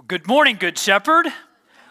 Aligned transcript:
Well, 0.00 0.06
good 0.08 0.26
morning, 0.26 0.56
Good 0.58 0.78
Shepherd. 0.78 1.26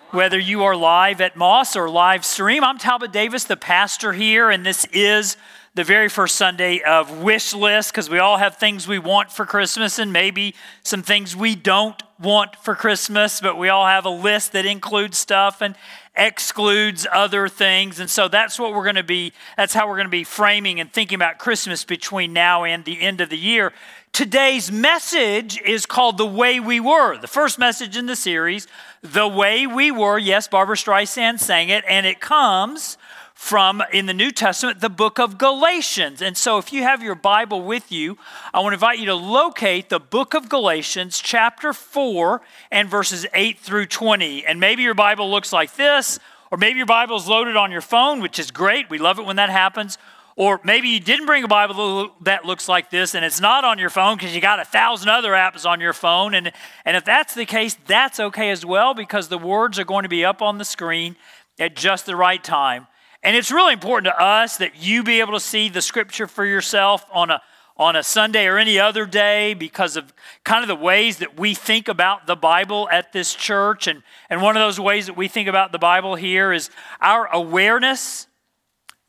Whether 0.10 0.40
you 0.40 0.64
are 0.64 0.76
live 0.76 1.22
at 1.22 1.36
Moss 1.36 1.76
or 1.76 1.88
live 1.88 2.26
stream, 2.26 2.64
I'm 2.64 2.80
Talbot 2.80 3.12
Davis, 3.12 3.44
the 3.44 3.56
pastor 3.56 4.14
here, 4.14 4.50
and 4.50 4.66
this 4.66 4.84
is 4.86 5.38
the 5.76 5.84
very 5.84 6.10
first 6.10 6.34
Sunday 6.34 6.82
of 6.82 7.22
Wish 7.22 7.54
List 7.54 7.92
because 7.92 8.10
we 8.10 8.18
all 8.18 8.38
have 8.38 8.58
things 8.58 8.88
we 8.88 8.98
want 8.98 9.32
for 9.32 9.46
Christmas 9.46 10.00
and 10.00 10.12
maybe 10.12 10.56
some 10.82 11.04
things 11.04 11.36
we 11.36 11.54
don't 11.54 12.02
want 12.20 12.56
for 12.56 12.74
Christmas, 12.74 13.42
but 13.42 13.60
we 13.60 13.70
all 13.70 13.86
have 13.86 14.06
a 14.06 14.10
list 14.10 14.54
that 14.54 14.66
includes 14.66 15.20
stuff 15.20 15.62
and 15.62 15.76
excludes 16.16 17.06
other 17.14 17.48
things. 17.48 18.00
And 18.00 18.10
so 18.10 18.28
that's 18.28 18.60
what 18.60 18.74
we're 18.74 18.84
going 18.84 18.96
to 18.96 19.04
be, 19.04 19.34
that's 19.56 19.76
how 19.76 19.88
we're 19.88 19.98
going 19.98 20.08
to 20.08 20.12
be 20.12 20.24
framing 20.24 20.80
and 20.80 20.92
thinking 20.92 21.16
about 21.16 21.38
Christmas 21.38 21.86
between 21.86 22.34
now 22.34 22.64
and 22.64 22.84
the 22.84 23.00
end 23.00 23.22
of 23.22 23.30
the 23.30 23.38
year. 23.38 23.72
Today's 24.12 24.72
message 24.72 25.62
is 25.62 25.86
called 25.86 26.18
The 26.18 26.26
Way 26.26 26.60
We 26.60 26.80
Were, 26.80 27.18
the 27.18 27.28
first 27.28 27.58
message 27.58 27.96
in 27.96 28.06
the 28.06 28.16
series, 28.16 28.68
The 29.02 29.28
Way 29.28 29.66
We 29.66 29.92
Were. 29.92 30.18
Yes, 30.18 30.48
Barbra 30.48 30.76
Streisand 30.76 31.40
sang 31.40 31.70
it, 31.70 31.84
and 31.88 32.06
it 32.06 32.20
comes 32.20 32.98
from 33.34 33.82
in 33.94 34.06
the 34.06 34.14
New 34.14 34.32
Testament, 34.32 34.82
the 34.82 34.90
book 34.90 35.20
of 35.20 35.38
Galatians. 35.38 36.22
And 36.22 36.36
so, 36.36 36.58
if 36.58 36.74
you 36.74 36.84
have 36.84 37.02
your 37.02 37.16
Bible 37.16 37.62
with 37.62 37.92
you, 37.92 38.18
I 38.54 38.60
want 38.60 38.74
to 38.74 38.76
invite 38.76 39.00
you 39.00 39.06
to 39.06 39.16
locate 39.16 39.88
the 39.88 40.00
book 40.00 40.34
of 40.34 40.50
Galatians, 40.50 41.20
chapter 41.20 41.72
4, 41.72 42.42
and 42.72 42.90
verses 42.90 43.26
8 43.34 43.58
through 43.60 43.86
20. 43.86 44.46
And 44.46 44.60
maybe 44.60 44.84
your 44.84 44.96
Bible 44.96 45.32
looks 45.32 45.54
like 45.54 45.76
this, 45.76 46.20
or 46.52 46.58
maybe 46.58 46.78
your 46.78 46.86
Bible 46.86 47.16
is 47.16 47.28
loaded 47.28 47.56
on 47.56 47.72
your 47.72 47.82
phone, 47.82 48.20
which 48.22 48.40
is 48.40 48.52
great. 48.52 48.90
We 48.90 48.98
love 48.98 49.20
it 49.20 49.26
when 49.26 49.38
that 49.38 49.50
happens. 49.50 49.98
Or 50.40 50.62
maybe 50.64 50.88
you 50.88 51.02
didn't 51.02 51.26
bring 51.26 51.44
a 51.44 51.50
Bible 51.50 52.16
that 52.22 52.46
looks 52.46 52.70
like 52.70 52.90
this 52.90 53.14
and 53.14 53.26
it's 53.26 53.42
not 53.42 53.66
on 53.66 53.78
your 53.78 53.90
phone 53.90 54.16
because 54.16 54.34
you 54.34 54.40
got 54.40 54.62
a 54.62 54.64
thousand 54.64 55.10
other 55.10 55.32
apps 55.32 55.66
on 55.66 55.82
your 55.82 55.92
phone. 55.92 56.34
And, 56.34 56.54
and 56.86 56.96
if 56.96 57.04
that's 57.04 57.36
the 57.36 57.46
case, 57.46 57.76
that's 57.86 58.22
okay 58.22 58.50
as 58.50 58.66
well 58.66 58.94
because 58.94 59.28
the 59.28 59.38
words 59.38 59.78
are 59.78 59.84
going 59.84 60.04
to 60.04 60.10
be 60.10 60.24
up 60.24 60.42
on 60.42 60.58
the 60.58 60.64
screen 60.64 61.18
at 61.60 61.76
just 61.76 62.06
the 62.06 62.16
right 62.16 62.42
time. 62.42 62.88
And 63.22 63.36
it's 63.36 63.52
really 63.52 63.74
important 63.74 64.14
to 64.16 64.18
us 64.18 64.56
that 64.60 64.82
you 64.82 65.04
be 65.04 65.20
able 65.20 65.34
to 65.34 65.42
see 65.42 65.68
the 65.68 65.82
scripture 65.82 66.26
for 66.26 66.46
yourself 66.46 67.06
on 67.12 67.32
a, 67.32 67.42
on 67.76 67.98
a 67.98 68.02
Sunday 68.02 68.46
or 68.46 68.58
any 68.58 68.80
other 68.80 69.06
day 69.06 69.54
because 69.54 69.98
of 69.98 70.14
kind 70.46 70.64
of 70.64 70.70
the 70.70 70.82
ways 70.82 71.18
that 71.18 71.38
we 71.38 71.54
think 71.54 71.90
about 71.90 72.28
the 72.28 72.38
Bible 72.38 72.88
at 72.94 73.12
this 73.12 73.36
church. 73.36 73.88
And, 73.88 74.04
and 74.30 74.42
one 74.42 74.56
of 74.56 74.62
those 74.62 74.80
ways 74.80 75.08
that 75.08 75.18
we 75.18 75.28
think 75.28 75.50
about 75.50 75.74
the 75.74 75.80
Bible 75.80 76.16
here 76.16 76.54
is 76.54 76.70
our 77.02 77.28
awareness 77.28 78.28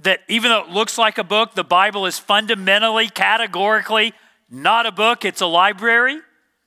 that 0.03 0.21
even 0.29 0.51
though 0.51 0.63
it 0.63 0.71
looks 0.71 0.97
like 0.99 1.19
a 1.19 1.25
book, 1.25 1.55
the 1.55 1.65
Bible 1.65 2.07
is 2.07 2.19
fundamentally, 2.19 3.09
categorically 3.09 4.15
not 4.51 4.87
a 4.87 4.93
book, 4.93 5.25
it's 5.25 5.41
a 5.41 5.47
library. 5.47 6.19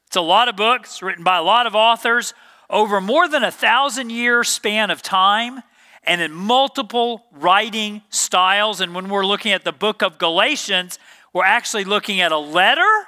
It's 0.08 0.16
a 0.16 0.22
lot 0.22 0.48
of 0.48 0.56
books 0.56 1.02
written 1.02 1.23
by 1.23 1.38
a 1.38 1.44
lot 1.44 1.67
of 1.67 1.76
authors 1.76 2.34
over 2.70 3.02
more 3.02 3.28
than 3.28 3.44
a 3.44 3.52
thousand 3.52 4.11
year 4.11 4.44
span 4.44 4.89
of 4.89 5.02
time 5.02 5.61
and 6.04 6.22
in 6.22 6.31
multiple 6.31 7.26
writing 7.31 8.02
styles. 8.09 8.80
And 8.80 8.94
when 8.94 9.09
we're 9.09 9.26
looking 9.26 9.52
at 9.52 9.64
the 9.64 9.72
book 9.72 10.02
of 10.02 10.17
Galatians, 10.17 11.00
we're 11.34 11.45
actually 11.45 11.84
looking 11.84 12.22
at 12.22 12.31
a 12.31 12.38
letter. 12.38 13.08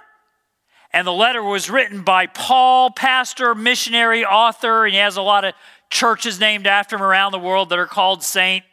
And 0.91 1.05
the 1.05 1.13
letter 1.13 1.43
was 1.43 1.69
written 1.69 2.03
by 2.03 2.27
Paul, 2.27 2.89
pastor, 2.91 3.53
missionary, 3.53 4.25
author, 4.25 4.85
and 4.85 4.93
he 4.93 4.99
has 4.99 5.17
a 5.17 5.21
lot 5.21 5.45
of 5.45 5.53
churches 5.89 6.39
named 6.39 6.67
after 6.67 6.95
him 6.95 7.03
around 7.03 7.31
the 7.31 7.39
world 7.39 7.69
that 7.69 7.79
are 7.79 7.85
called 7.85 8.23
Saint 8.23 8.63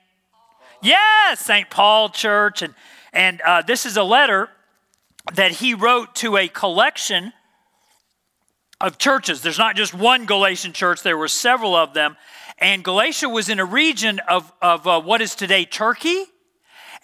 Yes, 0.82 1.38
St. 1.40 1.70
Paul 1.70 2.08
Church. 2.08 2.60
And, 2.60 2.74
and 3.12 3.40
uh, 3.42 3.62
this 3.62 3.86
is 3.86 3.96
a 3.96 4.02
letter 4.02 4.50
that 5.34 5.52
he 5.52 5.74
wrote 5.74 6.16
to 6.16 6.36
a 6.36 6.48
collection 6.48 7.32
of 8.80 8.98
churches. 8.98 9.42
There's 9.42 9.58
not 9.58 9.76
just 9.76 9.94
one 9.94 10.26
Galatian 10.26 10.72
church, 10.72 11.02
there 11.02 11.16
were 11.16 11.28
several 11.28 11.76
of 11.76 11.94
them. 11.94 12.16
And 12.58 12.84
Galatia 12.84 13.28
was 13.28 13.48
in 13.48 13.60
a 13.60 13.64
region 13.64 14.20
of, 14.28 14.52
of 14.60 14.86
uh, 14.86 15.00
what 15.00 15.20
is 15.20 15.34
today 15.36 15.64
Turkey. 15.64 16.24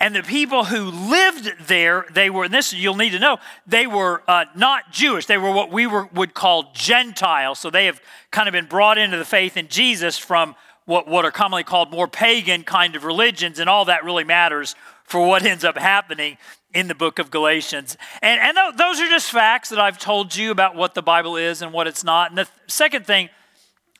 And 0.00 0.14
the 0.14 0.22
people 0.22 0.64
who 0.64 0.84
lived 0.84 1.66
there, 1.66 2.06
they 2.12 2.30
were, 2.30 2.44
and 2.44 2.54
this 2.54 2.72
you'll 2.72 2.94
need 2.94 3.10
to 3.10 3.18
know, 3.18 3.38
they 3.66 3.86
were 3.88 4.22
uh, 4.28 4.44
not 4.54 4.92
Jewish. 4.92 5.26
They 5.26 5.38
were 5.38 5.50
what 5.50 5.72
we 5.72 5.88
were, 5.88 6.08
would 6.14 6.34
call 6.34 6.70
Gentiles. 6.72 7.58
So 7.58 7.70
they 7.70 7.86
have 7.86 8.00
kind 8.30 8.48
of 8.48 8.52
been 8.52 8.66
brought 8.66 8.98
into 8.98 9.16
the 9.16 9.24
faith 9.24 9.56
in 9.56 9.66
Jesus 9.68 10.16
from 10.16 10.54
what, 10.88 11.06
what 11.06 11.26
are 11.26 11.30
commonly 11.30 11.64
called 11.64 11.90
more 11.90 12.08
pagan 12.08 12.64
kind 12.64 12.96
of 12.96 13.04
religions, 13.04 13.58
and 13.58 13.68
all 13.68 13.84
that 13.84 14.04
really 14.04 14.24
matters 14.24 14.74
for 15.04 15.26
what 15.26 15.44
ends 15.44 15.62
up 15.62 15.76
happening 15.76 16.38
in 16.72 16.88
the 16.88 16.94
book 16.94 17.18
of 17.18 17.30
Galatians. 17.30 17.98
And, 18.22 18.40
and 18.40 18.56
th- 18.56 18.76
those 18.76 18.98
are 18.98 19.06
just 19.06 19.30
facts 19.30 19.68
that 19.68 19.78
I've 19.78 19.98
told 19.98 20.34
you 20.34 20.50
about 20.50 20.76
what 20.76 20.94
the 20.94 21.02
Bible 21.02 21.36
is 21.36 21.60
and 21.60 21.74
what 21.74 21.86
it's 21.86 22.04
not. 22.04 22.30
And 22.30 22.38
the 22.38 22.44
th- 22.44 22.54
second 22.68 23.04
thing 23.04 23.28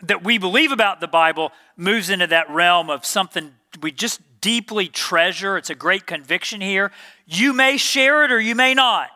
that 0.00 0.24
we 0.24 0.38
believe 0.38 0.72
about 0.72 1.00
the 1.00 1.08
Bible 1.08 1.52
moves 1.76 2.08
into 2.08 2.26
that 2.28 2.48
realm 2.48 2.88
of 2.88 3.04
something 3.04 3.52
we 3.82 3.92
just 3.92 4.22
deeply 4.40 4.88
treasure. 4.88 5.58
It's 5.58 5.68
a 5.68 5.74
great 5.74 6.06
conviction 6.06 6.62
here. 6.62 6.90
You 7.26 7.52
may 7.52 7.76
share 7.76 8.24
it 8.24 8.32
or 8.32 8.40
you 8.40 8.54
may 8.54 8.72
not. 8.72 9.10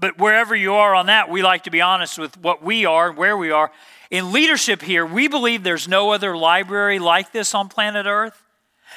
But 0.00 0.18
wherever 0.18 0.54
you 0.56 0.74
are 0.74 0.96
on 0.96 1.06
that, 1.06 1.30
we 1.30 1.42
like 1.42 1.62
to 1.64 1.70
be 1.70 1.80
honest 1.80 2.18
with 2.18 2.36
what 2.38 2.60
we 2.60 2.86
are 2.86 3.10
and 3.10 3.16
where 3.16 3.36
we 3.36 3.52
are. 3.52 3.70
In 4.10 4.32
leadership 4.32 4.82
here, 4.82 5.04
we 5.04 5.28
believe 5.28 5.62
there's 5.62 5.88
no 5.88 6.12
other 6.12 6.36
library 6.36 6.98
like 6.98 7.32
this 7.32 7.54
on 7.54 7.68
planet 7.68 8.06
Earth, 8.06 8.42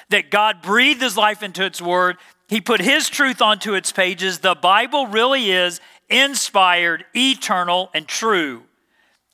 that 0.10 0.32
God 0.32 0.62
breathed 0.62 1.02
his 1.02 1.18
life 1.18 1.44
into 1.44 1.66
its 1.66 1.82
word, 1.82 2.18
he 2.48 2.62
put 2.62 2.82
his 2.82 3.10
truth 3.10 3.42
onto 3.42 3.74
its 3.74 3.92
pages. 3.92 4.40
The 4.40 4.56
Bible 4.56 5.08
really 5.08 5.52
is 5.52 5.80
inspired, 6.10 7.06
eternal, 7.16 7.90
and 7.94 8.08
true. 8.08 8.64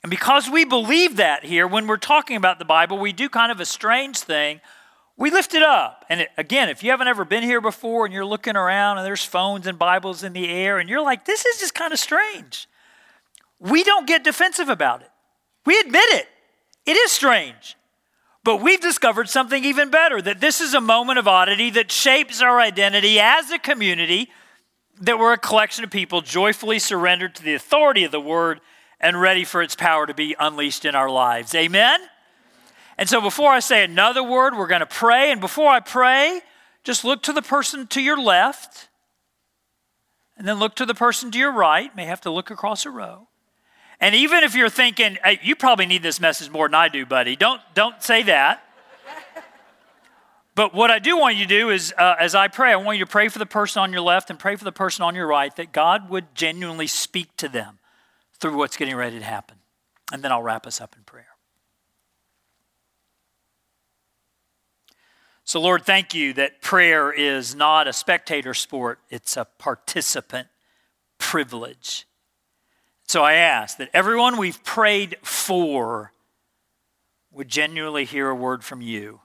And 0.03 0.09
because 0.11 0.49
we 0.49 0.65
believe 0.65 1.17
that 1.17 1.43
here, 1.43 1.67
when 1.67 1.87
we're 1.87 1.97
talking 1.97 2.37
about 2.37 2.59
the 2.59 2.65
Bible, 2.65 2.97
we 2.97 3.13
do 3.13 3.27
kind 3.27 3.51
of 3.51 3.59
a 3.59 3.65
strange 3.65 4.19
thing. 4.19 4.61
We 5.17 5.31
lift 5.31 5.55
it 5.55 5.63
up. 5.63 6.05
And 6.09 6.21
it, 6.21 6.29
again, 6.37 6.69
if 6.69 6.83
you 6.83 6.91
haven't 6.91 7.07
ever 7.07 7.25
been 7.25 7.41
here 7.41 7.59
before 7.61 8.05
and 8.05 8.13
you're 8.13 8.25
looking 8.25 8.55
around 8.55 8.99
and 8.99 9.05
there's 9.05 9.25
phones 9.25 9.65
and 9.65 9.79
Bibles 9.79 10.23
in 10.23 10.33
the 10.33 10.47
air 10.47 10.77
and 10.77 10.87
you're 10.87 11.01
like, 11.01 11.25
this 11.25 11.43
is 11.43 11.59
just 11.59 11.73
kind 11.73 11.91
of 11.91 11.99
strange, 11.99 12.67
we 13.59 13.83
don't 13.83 14.07
get 14.07 14.23
defensive 14.23 14.69
about 14.69 15.01
it. 15.01 15.09
We 15.67 15.77
admit 15.81 16.05
it. 16.11 16.29
It 16.85 16.95
is 16.95 17.11
strange. 17.11 17.75
But 18.41 18.61
we've 18.61 18.79
discovered 18.79 19.27
something 19.27 19.65
even 19.65 19.91
better 19.91 20.21
that 20.21 20.39
this 20.39 20.61
is 20.61 20.73
a 20.73 20.79
moment 20.79 21.19
of 21.19 21.27
oddity 21.27 21.69
that 21.71 21.91
shapes 21.91 22.41
our 22.41 22.61
identity 22.61 23.19
as 23.19 23.51
a 23.51 23.59
community, 23.59 24.29
that 25.01 25.19
we're 25.19 25.33
a 25.33 25.37
collection 25.37 25.83
of 25.83 25.91
people 25.91 26.21
joyfully 26.21 26.79
surrendered 26.79 27.35
to 27.35 27.43
the 27.43 27.53
authority 27.53 28.05
of 28.05 28.13
the 28.13 28.21
word 28.21 28.61
and 29.01 29.19
ready 29.19 29.43
for 29.43 29.61
its 29.61 29.75
power 29.75 30.05
to 30.05 30.13
be 30.13 30.37
unleashed 30.39 30.85
in 30.85 30.95
our 30.95 31.09
lives. 31.09 31.53
Amen? 31.53 31.99
And 32.97 33.09
so 33.09 33.19
before 33.19 33.51
I 33.51 33.59
say 33.59 33.83
another 33.83 34.23
word, 34.23 34.55
we're 34.55 34.67
going 34.67 34.79
to 34.79 34.85
pray. 34.85 35.33
And 35.33 35.41
before 35.41 35.69
I 35.69 35.81
pray, 35.81 36.39
just 36.85 37.03
look 37.03 37.21
to 37.23 37.33
the 37.33 37.41
person 37.41 37.87
to 37.87 38.01
your 38.01 38.17
left, 38.17 38.87
and 40.37 40.47
then 40.47 40.59
look 40.59 40.77
to 40.77 40.85
the 40.85 40.95
person 40.95 41.29
to 41.31 41.37
your 41.37 41.51
right. 41.51 41.93
May 41.93 42.05
have 42.05 42.21
to 42.21 42.31
look 42.31 42.49
across 42.49 42.85
a 42.85 42.89
row. 42.89 43.27
And 43.99 44.13
even 44.13 44.43
if 44.43 44.53
you're 44.53 44.69
thinking, 44.69 45.17
hey, 45.23 45.39
you 45.41 45.55
probably 45.55 45.87
need 45.87 46.03
this 46.03 46.19
message 46.19 46.49
more 46.49 46.67
than 46.67 46.75
I 46.75 46.87
do, 46.87 47.05
buddy, 47.05 47.35
don't, 47.35 47.61
don't 47.73 48.01
say 48.01 48.23
that. 48.23 48.63
but 50.55 50.73
what 50.73 50.91
I 50.91 50.99
do 50.99 51.17
want 51.17 51.35
you 51.35 51.45
to 51.45 51.49
do 51.49 51.69
is, 51.71 51.93
uh, 51.97 52.15
as 52.19 52.35
I 52.35 52.47
pray, 52.47 52.71
I 52.71 52.75
want 52.75 52.99
you 52.99 53.05
to 53.05 53.11
pray 53.11 53.27
for 53.27 53.39
the 53.39 53.47
person 53.47 53.81
on 53.81 53.91
your 53.91 54.01
left 54.01 54.29
and 54.29 54.37
pray 54.37 54.55
for 54.55 54.65
the 54.65 54.71
person 54.71 55.03
on 55.03 55.15
your 55.15 55.25
right 55.25 55.55
that 55.55 55.71
God 55.71 56.09
would 56.09 56.35
genuinely 56.35 56.87
speak 56.87 57.35
to 57.37 57.49
them 57.49 57.79
through 58.39 58.55
what's 58.55 58.77
getting 58.77 58.95
ready 58.95 59.17
to 59.17 59.25
happen. 59.25 59.57
And 60.11 60.23
then 60.23 60.31
I'll 60.31 60.43
wrap 60.43 60.67
us 60.67 60.79
up 60.79 60.95
in 60.95 61.03
prayer. 61.03 61.25
So, 65.43 65.61
Lord, 65.61 65.85
thank 65.85 66.13
you 66.13 66.33
that 66.33 66.61
prayer 66.61 67.09
is 67.11 67.55
not 67.55 67.87
a 67.87 67.93
spectator 67.93 68.53
sport, 68.53 68.99
it's 69.09 69.37
a 69.37 69.45
participant 69.45 70.49
privilege. 71.17 72.05
So 73.07 73.23
I 73.23 73.35
ask 73.35 73.77
that 73.77 73.89
everyone 73.93 74.37
we've 74.37 74.61
prayed 74.63 75.15
for 75.23 76.11
would 77.31 77.47
genuinely 77.47 78.03
hear 78.03 78.27
a 78.29 78.35
word 78.35 78.63
from 78.63 78.81
you. 78.81 79.21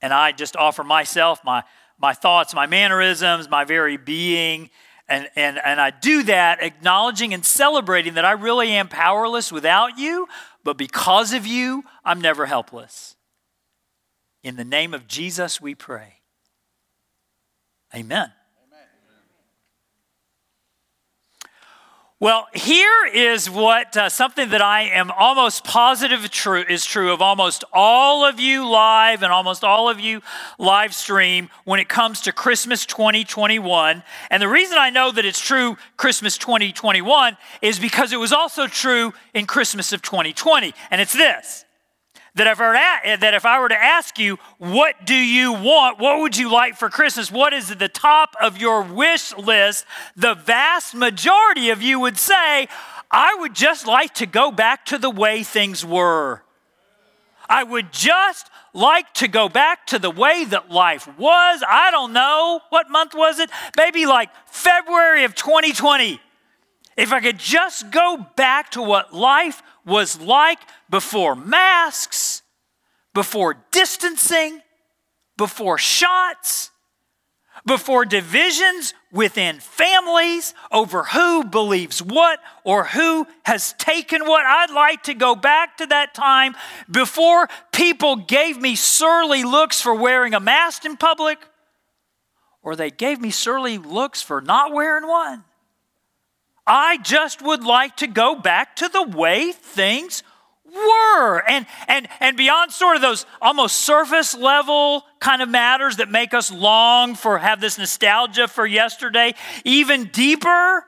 And 0.00 0.12
I 0.12 0.32
just 0.32 0.56
offer 0.56 0.82
myself, 0.82 1.40
my, 1.44 1.64
my 1.98 2.14
thoughts, 2.14 2.54
my 2.54 2.66
mannerisms, 2.66 3.48
my 3.48 3.64
very 3.64 3.96
being. 3.96 4.70
And, 5.08 5.28
and, 5.36 5.58
and 5.62 5.80
I 5.80 5.90
do 5.90 6.22
that 6.24 6.62
acknowledging 6.62 7.34
and 7.34 7.44
celebrating 7.44 8.14
that 8.14 8.24
I 8.24 8.32
really 8.32 8.70
am 8.70 8.88
powerless 8.88 9.50
without 9.52 9.98
you, 9.98 10.28
but 10.64 10.78
because 10.78 11.32
of 11.32 11.46
you, 11.46 11.84
I'm 12.04 12.20
never 12.20 12.46
helpless. 12.46 13.16
In 14.42 14.56
the 14.56 14.64
name 14.64 14.94
of 14.94 15.08
Jesus, 15.08 15.60
we 15.60 15.74
pray. 15.74 16.20
Amen. 17.94 18.32
Well, 22.20 22.48
here 22.52 23.06
is 23.14 23.48
what 23.48 23.96
uh, 23.96 24.08
something 24.08 24.48
that 24.48 24.60
I 24.60 24.88
am 24.88 25.12
almost 25.12 25.62
positive 25.62 26.28
true, 26.32 26.64
is 26.68 26.84
true 26.84 27.12
of 27.12 27.22
almost 27.22 27.62
all 27.72 28.24
of 28.24 28.40
you 28.40 28.68
live 28.68 29.22
and 29.22 29.30
almost 29.32 29.62
all 29.62 29.88
of 29.88 30.00
you 30.00 30.20
live 30.58 30.92
stream 30.94 31.48
when 31.64 31.78
it 31.78 31.88
comes 31.88 32.20
to 32.22 32.32
Christmas 32.32 32.84
2021. 32.86 34.02
And 34.32 34.42
the 34.42 34.48
reason 34.48 34.78
I 34.78 34.90
know 34.90 35.12
that 35.12 35.24
it's 35.24 35.38
true 35.38 35.76
Christmas 35.96 36.36
2021 36.38 37.36
is 37.62 37.78
because 37.78 38.12
it 38.12 38.18
was 38.18 38.32
also 38.32 38.66
true 38.66 39.14
in 39.32 39.46
Christmas 39.46 39.92
of 39.92 40.02
2020. 40.02 40.74
And 40.90 41.00
it's 41.00 41.12
this 41.12 41.66
that 42.38 42.46
if, 42.46 42.60
I 42.60 43.16
that 43.16 43.34
if 43.34 43.44
I 43.44 43.60
were 43.60 43.68
to 43.68 43.80
ask 43.80 44.18
you, 44.18 44.38
what 44.58 45.04
do 45.04 45.14
you 45.14 45.52
want? 45.52 45.98
What 45.98 46.20
would 46.20 46.36
you 46.36 46.50
like 46.50 46.76
for 46.76 46.88
Christmas? 46.88 47.30
What 47.30 47.52
is 47.52 47.70
at 47.70 47.78
the 47.78 47.88
top 47.88 48.34
of 48.40 48.58
your 48.58 48.82
wish 48.82 49.36
list? 49.36 49.84
The 50.16 50.34
vast 50.34 50.94
majority 50.94 51.70
of 51.70 51.82
you 51.82 52.00
would 52.00 52.16
say, 52.16 52.68
I 53.10 53.36
would 53.40 53.54
just 53.54 53.86
like 53.86 54.14
to 54.14 54.26
go 54.26 54.50
back 54.50 54.86
to 54.86 54.98
the 54.98 55.10
way 55.10 55.42
things 55.42 55.84
were. 55.84 56.42
I 57.48 57.64
would 57.64 57.92
just 57.92 58.50
like 58.74 59.12
to 59.14 59.28
go 59.28 59.48
back 59.48 59.86
to 59.88 59.98
the 59.98 60.10
way 60.10 60.44
that 60.44 60.70
life 60.70 61.08
was. 61.18 61.62
I 61.66 61.90
don't 61.90 62.12
know. 62.12 62.60
What 62.68 62.90
month 62.90 63.14
was 63.14 63.38
it? 63.38 63.50
Maybe 63.76 64.06
like 64.06 64.28
February 64.46 65.24
of 65.24 65.34
2020. 65.34 66.20
If 66.98 67.12
I 67.12 67.20
could 67.20 67.38
just 67.38 67.92
go 67.92 68.26
back 68.34 68.70
to 68.72 68.82
what 68.82 69.14
life 69.14 69.62
was 69.86 70.20
like 70.20 70.58
before 70.90 71.36
masks, 71.36 72.42
before 73.14 73.64
distancing, 73.70 74.60
before 75.36 75.78
shots, 75.78 76.72
before 77.64 78.04
divisions 78.04 78.94
within 79.12 79.60
families 79.60 80.54
over 80.72 81.04
who 81.04 81.44
believes 81.44 82.02
what 82.02 82.40
or 82.64 82.86
who 82.86 83.28
has 83.44 83.74
taken 83.74 84.26
what. 84.26 84.44
I'd 84.44 84.72
like 84.72 85.04
to 85.04 85.14
go 85.14 85.36
back 85.36 85.76
to 85.76 85.86
that 85.86 86.14
time 86.14 86.56
before 86.90 87.48
people 87.72 88.16
gave 88.16 88.60
me 88.60 88.74
surly 88.74 89.44
looks 89.44 89.80
for 89.80 89.94
wearing 89.94 90.34
a 90.34 90.40
mask 90.40 90.84
in 90.84 90.96
public 90.96 91.38
or 92.60 92.74
they 92.74 92.90
gave 92.90 93.20
me 93.20 93.30
surly 93.30 93.78
looks 93.78 94.20
for 94.20 94.40
not 94.40 94.72
wearing 94.72 95.06
one. 95.06 95.44
I 96.68 96.98
just 96.98 97.40
would 97.40 97.64
like 97.64 97.96
to 97.96 98.06
go 98.06 98.34
back 98.34 98.76
to 98.76 98.88
the 98.88 99.02
way 99.02 99.52
things 99.52 100.22
were. 100.66 101.42
And, 101.48 101.66
and, 101.88 102.08
and 102.20 102.36
beyond 102.36 102.72
sort 102.72 102.96
of 102.96 103.02
those 103.02 103.24
almost 103.40 103.76
surface 103.76 104.36
level 104.36 105.04
kind 105.18 105.40
of 105.40 105.48
matters 105.48 105.96
that 105.96 106.10
make 106.10 106.34
us 106.34 106.52
long 106.52 107.14
for, 107.14 107.38
have 107.38 107.60
this 107.60 107.78
nostalgia 107.78 108.46
for 108.46 108.66
yesterday, 108.66 109.34
even 109.64 110.04
deeper. 110.12 110.84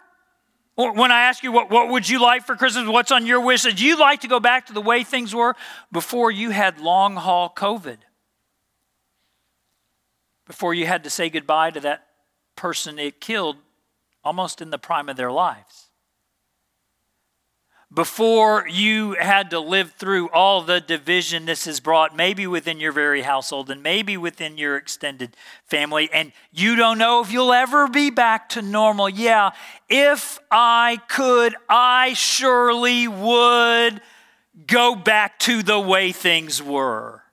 When 0.77 1.11
I 1.11 1.23
ask 1.23 1.43
you, 1.43 1.51
what, 1.51 1.71
what 1.71 1.89
would 1.89 2.09
you 2.09 2.21
like 2.21 2.47
for 2.47 2.57
Christmas? 2.57 2.87
What's 2.87 3.11
on 3.11 3.27
your 3.27 3.41
wish 3.41 3.65
list? 3.65 3.81
You 3.81 3.99
like 3.99 4.21
to 4.21 4.29
go 4.29 4.39
back 4.39 4.67
to 4.67 4.73
the 4.73 4.81
way 4.81 5.03
things 5.03 5.35
were 5.35 5.57
before 5.91 6.31
you 6.31 6.51
had 6.51 6.81
long 6.81 7.17
haul 7.17 7.53
COVID, 7.55 7.99
before 10.47 10.75
you 10.75 10.87
had 10.87 11.05
to 11.05 11.11
say 11.11 11.29
goodbye 11.29 11.71
to 11.71 11.81
that 11.81 12.07
person 12.57 12.99
it 12.99 13.21
killed 13.21 13.57
almost 14.25 14.61
in 14.61 14.71
the 14.71 14.79
prime 14.79 15.09
of 15.09 15.17
their 15.17 15.33
lives. 15.33 15.91
Before 17.93 18.69
you 18.69 19.17
had 19.19 19.51
to 19.51 19.59
live 19.59 19.95
through 19.95 20.29
all 20.29 20.63
the 20.63 20.81
division 20.81 21.45
this 21.45 21.65
has 21.65 21.81
brought, 21.81 22.15
maybe 22.15 22.47
within 22.47 22.79
your 22.79 22.93
very 22.93 23.23
household 23.23 23.69
and 23.69 23.83
maybe 23.83 24.17
within 24.17 24.57
your 24.57 24.77
extended 24.77 25.37
family, 25.65 26.09
and 26.13 26.31
you 26.53 26.77
don't 26.77 26.99
know 26.99 27.21
if 27.21 27.33
you'll 27.33 27.53
ever 27.53 27.89
be 27.89 28.11
back 28.11 28.49
to 28.51 28.63
normal. 28.63 29.09
Yeah, 29.09 29.51
if 29.89 30.39
I 30.53 31.01
could, 31.09 31.57
I 31.69 32.13
surely 32.13 33.09
would 33.09 34.01
go 34.69 34.95
back 34.95 35.41
to 35.41 35.65
the 35.65 35.81
way 35.81 36.13
things 36.13 36.63
were. 36.63 37.25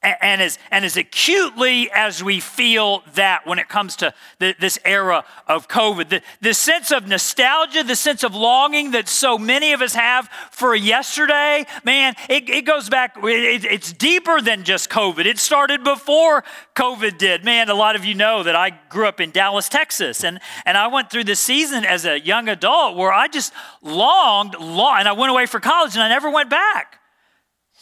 And 0.00 0.40
as, 0.40 0.60
and 0.70 0.84
as 0.84 0.96
acutely 0.96 1.90
as 1.90 2.22
we 2.22 2.38
feel 2.38 3.02
that 3.14 3.48
when 3.48 3.58
it 3.58 3.68
comes 3.68 3.96
to 3.96 4.14
the, 4.38 4.54
this 4.60 4.78
era 4.84 5.24
of 5.48 5.66
COVID, 5.66 6.08
the, 6.08 6.22
the 6.40 6.54
sense 6.54 6.92
of 6.92 7.08
nostalgia, 7.08 7.82
the 7.82 7.96
sense 7.96 8.22
of 8.22 8.32
longing 8.32 8.92
that 8.92 9.08
so 9.08 9.36
many 9.36 9.72
of 9.72 9.82
us 9.82 9.94
have 9.94 10.28
for 10.52 10.72
yesterday, 10.76 11.66
man, 11.82 12.14
it, 12.28 12.48
it 12.48 12.64
goes 12.64 12.88
back, 12.88 13.16
it, 13.16 13.64
it's 13.64 13.92
deeper 13.92 14.40
than 14.40 14.62
just 14.62 14.88
COVID. 14.88 15.26
It 15.26 15.36
started 15.36 15.82
before 15.82 16.44
COVID 16.76 17.18
did. 17.18 17.44
Man, 17.44 17.68
a 17.68 17.74
lot 17.74 17.96
of 17.96 18.04
you 18.04 18.14
know 18.14 18.44
that 18.44 18.54
I 18.54 18.70
grew 18.88 19.08
up 19.08 19.20
in 19.20 19.32
Dallas, 19.32 19.68
Texas, 19.68 20.22
and, 20.22 20.38
and 20.64 20.78
I 20.78 20.86
went 20.86 21.10
through 21.10 21.24
this 21.24 21.40
season 21.40 21.84
as 21.84 22.04
a 22.04 22.20
young 22.20 22.48
adult 22.48 22.96
where 22.96 23.12
I 23.12 23.26
just 23.26 23.52
longed, 23.82 24.54
long, 24.60 25.00
and 25.00 25.08
I 25.08 25.12
went 25.12 25.32
away 25.32 25.46
for 25.46 25.58
college 25.58 25.94
and 25.94 26.04
I 26.04 26.08
never 26.08 26.30
went 26.30 26.50
back. 26.50 27.00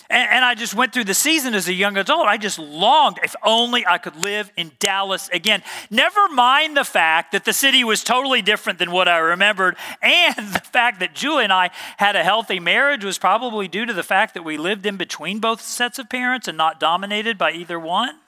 And, 0.08 0.28
and, 0.30 0.44
I 0.44 0.54
just 0.54 0.74
went 0.74 0.92
through 0.92 1.04
the 1.04 1.14
season 1.14 1.54
as 1.54 1.68
a 1.68 1.72
young 1.72 1.96
adult. 1.96 2.26
I 2.26 2.36
just 2.36 2.58
longed, 2.58 3.18
if 3.24 3.34
only 3.42 3.84
I 3.86 3.98
could 3.98 4.16
live 4.16 4.52
in 4.56 4.70
Dallas 4.78 5.28
again. 5.32 5.62
Never 5.90 6.28
mind 6.28 6.76
the 6.76 6.84
fact 6.84 7.32
that 7.32 7.44
the 7.44 7.52
city 7.52 7.82
was 7.82 8.04
totally 8.04 8.40
different 8.40 8.78
than 8.78 8.92
what 8.92 9.08
I 9.08 9.18
remembered, 9.18 9.76
and 10.00 10.36
the 10.54 10.60
fact 10.60 11.00
that 11.00 11.14
Julie 11.14 11.44
and 11.44 11.52
I 11.52 11.70
had 11.96 12.14
a 12.14 12.22
healthy 12.22 12.60
marriage 12.60 13.04
was 13.04 13.18
probably 13.18 13.66
due 13.68 13.84
to 13.84 13.92
the 13.92 14.02
fact 14.02 14.34
that 14.34 14.44
we 14.44 14.56
lived 14.56 14.86
in 14.86 14.96
between 14.96 15.40
both 15.40 15.60
sets 15.60 15.98
of 15.98 16.08
parents 16.08 16.46
and 16.46 16.56
not 16.56 16.78
dominated 16.78 17.36
by 17.36 17.52
either 17.52 17.78
one. 17.80 18.18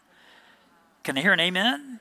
Can 1.05 1.17
I 1.17 1.21
hear 1.21 1.33
an 1.33 1.41
amen? 1.41 2.01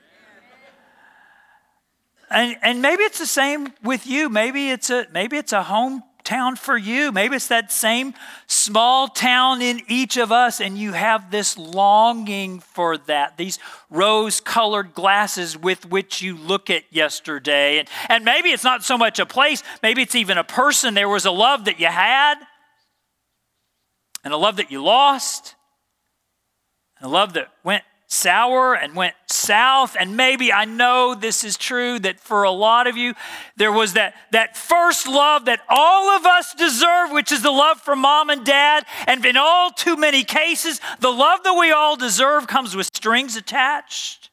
And, 2.30 2.56
and 2.62 2.82
maybe 2.82 3.04
it's 3.04 3.18
the 3.18 3.26
same 3.26 3.72
with 3.82 4.06
you. 4.06 4.28
Maybe 4.28 4.70
it's 4.70 4.90
a 4.90 5.06
maybe 5.12 5.38
it's 5.38 5.52
a 5.52 5.62
home 5.62 6.02
town 6.28 6.56
for 6.56 6.76
you. 6.76 7.10
Maybe 7.10 7.36
it's 7.36 7.48
that 7.48 7.72
same 7.72 8.12
small 8.46 9.08
town 9.08 9.62
in 9.62 9.80
each 9.88 10.18
of 10.18 10.30
us, 10.30 10.60
and 10.60 10.76
you 10.76 10.92
have 10.92 11.30
this 11.30 11.56
longing 11.56 12.60
for 12.60 12.98
that, 12.98 13.38
these 13.38 13.58
rose 13.88 14.38
colored 14.38 14.92
glasses 14.92 15.56
with 15.56 15.86
which 15.86 16.20
you 16.20 16.36
look 16.36 16.68
at 16.68 16.84
yesterday. 16.90 17.78
And, 17.78 17.88
and 18.10 18.24
maybe 18.26 18.50
it's 18.50 18.62
not 18.62 18.84
so 18.84 18.98
much 18.98 19.18
a 19.18 19.24
place, 19.24 19.62
maybe 19.82 20.02
it's 20.02 20.14
even 20.14 20.36
a 20.36 20.44
person. 20.44 20.92
There 20.92 21.08
was 21.08 21.24
a 21.24 21.30
love 21.30 21.64
that 21.64 21.80
you 21.80 21.86
had, 21.86 22.34
and 24.22 24.34
a 24.34 24.36
love 24.36 24.56
that 24.56 24.70
you 24.70 24.84
lost, 24.84 25.54
and 26.98 27.06
a 27.06 27.10
love 27.10 27.32
that 27.32 27.48
went 27.64 27.84
sour 28.08 28.74
and 28.74 28.96
went 28.96 29.14
south. 29.26 29.96
And 29.98 30.16
maybe 30.16 30.52
I 30.52 30.64
know 30.64 31.14
this 31.14 31.44
is 31.44 31.56
true 31.56 31.98
that 32.00 32.18
for 32.18 32.42
a 32.42 32.50
lot 32.50 32.86
of 32.86 32.96
you, 32.96 33.14
there 33.56 33.70
was 33.70 33.92
that, 33.92 34.14
that 34.32 34.56
first 34.56 35.06
love 35.06 35.44
that 35.44 35.60
all 35.68 36.08
of 36.10 36.24
us 36.24 36.54
deserve, 36.54 37.12
which 37.12 37.30
is 37.30 37.42
the 37.42 37.50
love 37.50 37.80
from 37.80 38.00
mom 38.00 38.30
and 38.30 38.44
dad. 38.44 38.86
And 39.06 39.24
in 39.24 39.36
all 39.36 39.70
too 39.70 39.96
many 39.96 40.24
cases, 40.24 40.80
the 41.00 41.10
love 41.10 41.42
that 41.44 41.54
we 41.54 41.70
all 41.70 41.96
deserve 41.96 42.46
comes 42.46 42.74
with 42.74 42.86
strings 42.86 43.36
attached. 43.36 44.30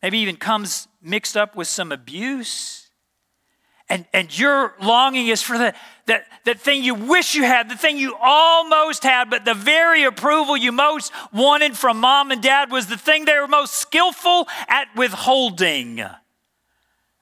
Maybe 0.00 0.18
even 0.18 0.36
comes 0.36 0.86
mixed 1.02 1.36
up 1.36 1.56
with 1.56 1.66
some 1.66 1.90
abuse. 1.90 2.83
And, 3.88 4.06
and 4.14 4.36
your 4.36 4.74
longing 4.80 5.28
is 5.28 5.42
for 5.42 5.58
the, 5.58 5.74
that, 6.06 6.24
that 6.44 6.60
thing 6.60 6.82
you 6.82 6.94
wish 6.94 7.34
you 7.34 7.44
had, 7.44 7.68
the 7.68 7.76
thing 7.76 7.98
you 7.98 8.16
almost 8.20 9.02
had, 9.02 9.28
but 9.28 9.44
the 9.44 9.54
very 9.54 10.04
approval 10.04 10.56
you 10.56 10.72
most 10.72 11.12
wanted 11.32 11.76
from 11.76 12.00
mom 12.00 12.30
and 12.30 12.42
dad 12.42 12.70
was 12.70 12.86
the 12.86 12.96
thing 12.96 13.24
they 13.26 13.38
were 13.38 13.48
most 13.48 13.74
skillful 13.74 14.48
at 14.68 14.88
withholding. 14.96 16.02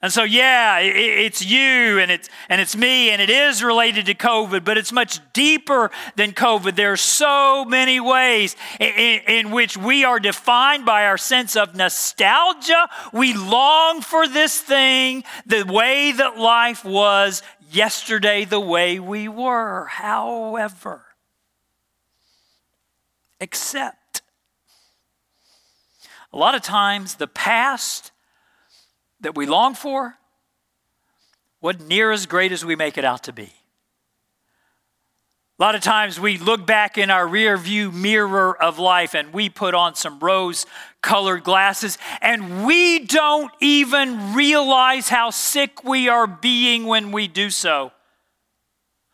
And 0.03 0.11
so, 0.11 0.23
yeah, 0.23 0.79
it's 0.81 1.45
you 1.45 1.97
and 1.97 2.11
it's, 2.11 2.27
and 2.49 2.59
it's 2.59 2.75
me, 2.75 3.09
and 3.09 3.21
it 3.21 3.29
is 3.29 3.63
related 3.63 4.07
to 4.07 4.13
COVID, 4.13 4.65
but 4.65 4.77
it's 4.77 4.91
much 4.91 5.21
deeper 5.31 5.91
than 6.17 6.33
COVID. 6.33 6.75
There 6.75 6.91
are 6.91 6.97
so 6.97 7.63
many 7.63 8.01
ways 8.01 8.57
in, 8.81 9.21
in, 9.25 9.51
which 9.51 9.77
we 9.77 10.03
are 10.03 10.19
defined 10.19 10.85
by 10.85 11.05
our 11.05 11.17
sense 11.17 11.55
of 11.55 11.73
nostalgia. 11.73 12.89
We 13.13 13.33
long 13.33 14.01
for 14.01 14.27
this 14.27 14.59
thing, 14.59 15.23
the 15.45 15.63
way 15.63 16.11
that 16.11 16.37
life 16.37 16.83
was 16.83 17.41
yesterday, 17.71 18.43
the 18.43 18.59
way 18.59 18.99
we 18.99 19.29
were. 19.29 19.85
However, 19.85 21.05
except 23.39 24.21
a 26.33 26.37
lot 26.37 26.55
of 26.55 26.61
times 26.61 27.15
the 27.15 27.27
past 27.27 28.11
that 29.23 29.35
we 29.35 29.45
long 29.45 29.73
for 29.73 30.15
wasn't 31.61 31.87
near 31.87 32.11
as 32.11 32.25
great 32.25 32.51
as 32.51 32.63
we 32.63 32.75
make 32.75 32.97
it 32.97 33.05
out 33.05 33.23
to 33.23 33.33
be. 33.33 33.51
A 35.59 35.63
lot 35.63 35.75
of 35.75 35.81
times 35.81 36.19
we 36.19 36.37
look 36.37 36.65
back 36.65 36.97
in 36.97 37.09
our 37.09 37.27
rear 37.27 37.55
view 37.57 37.91
mirror 37.91 38.61
of 38.61 38.79
life 38.79 39.13
and 39.13 39.31
we 39.31 39.49
put 39.49 39.73
on 39.73 39.95
some 39.95 40.19
rose 40.19 40.65
colored 41.01 41.43
glasses 41.43 41.97
and 42.21 42.65
we 42.65 42.99
don't 42.99 43.51
even 43.61 44.33
realize 44.33 45.09
how 45.09 45.29
sick 45.29 45.83
we 45.83 46.09
are 46.09 46.27
being 46.27 46.85
when 46.85 47.11
we 47.11 47.27
do 47.27 47.49
so. 47.49 47.91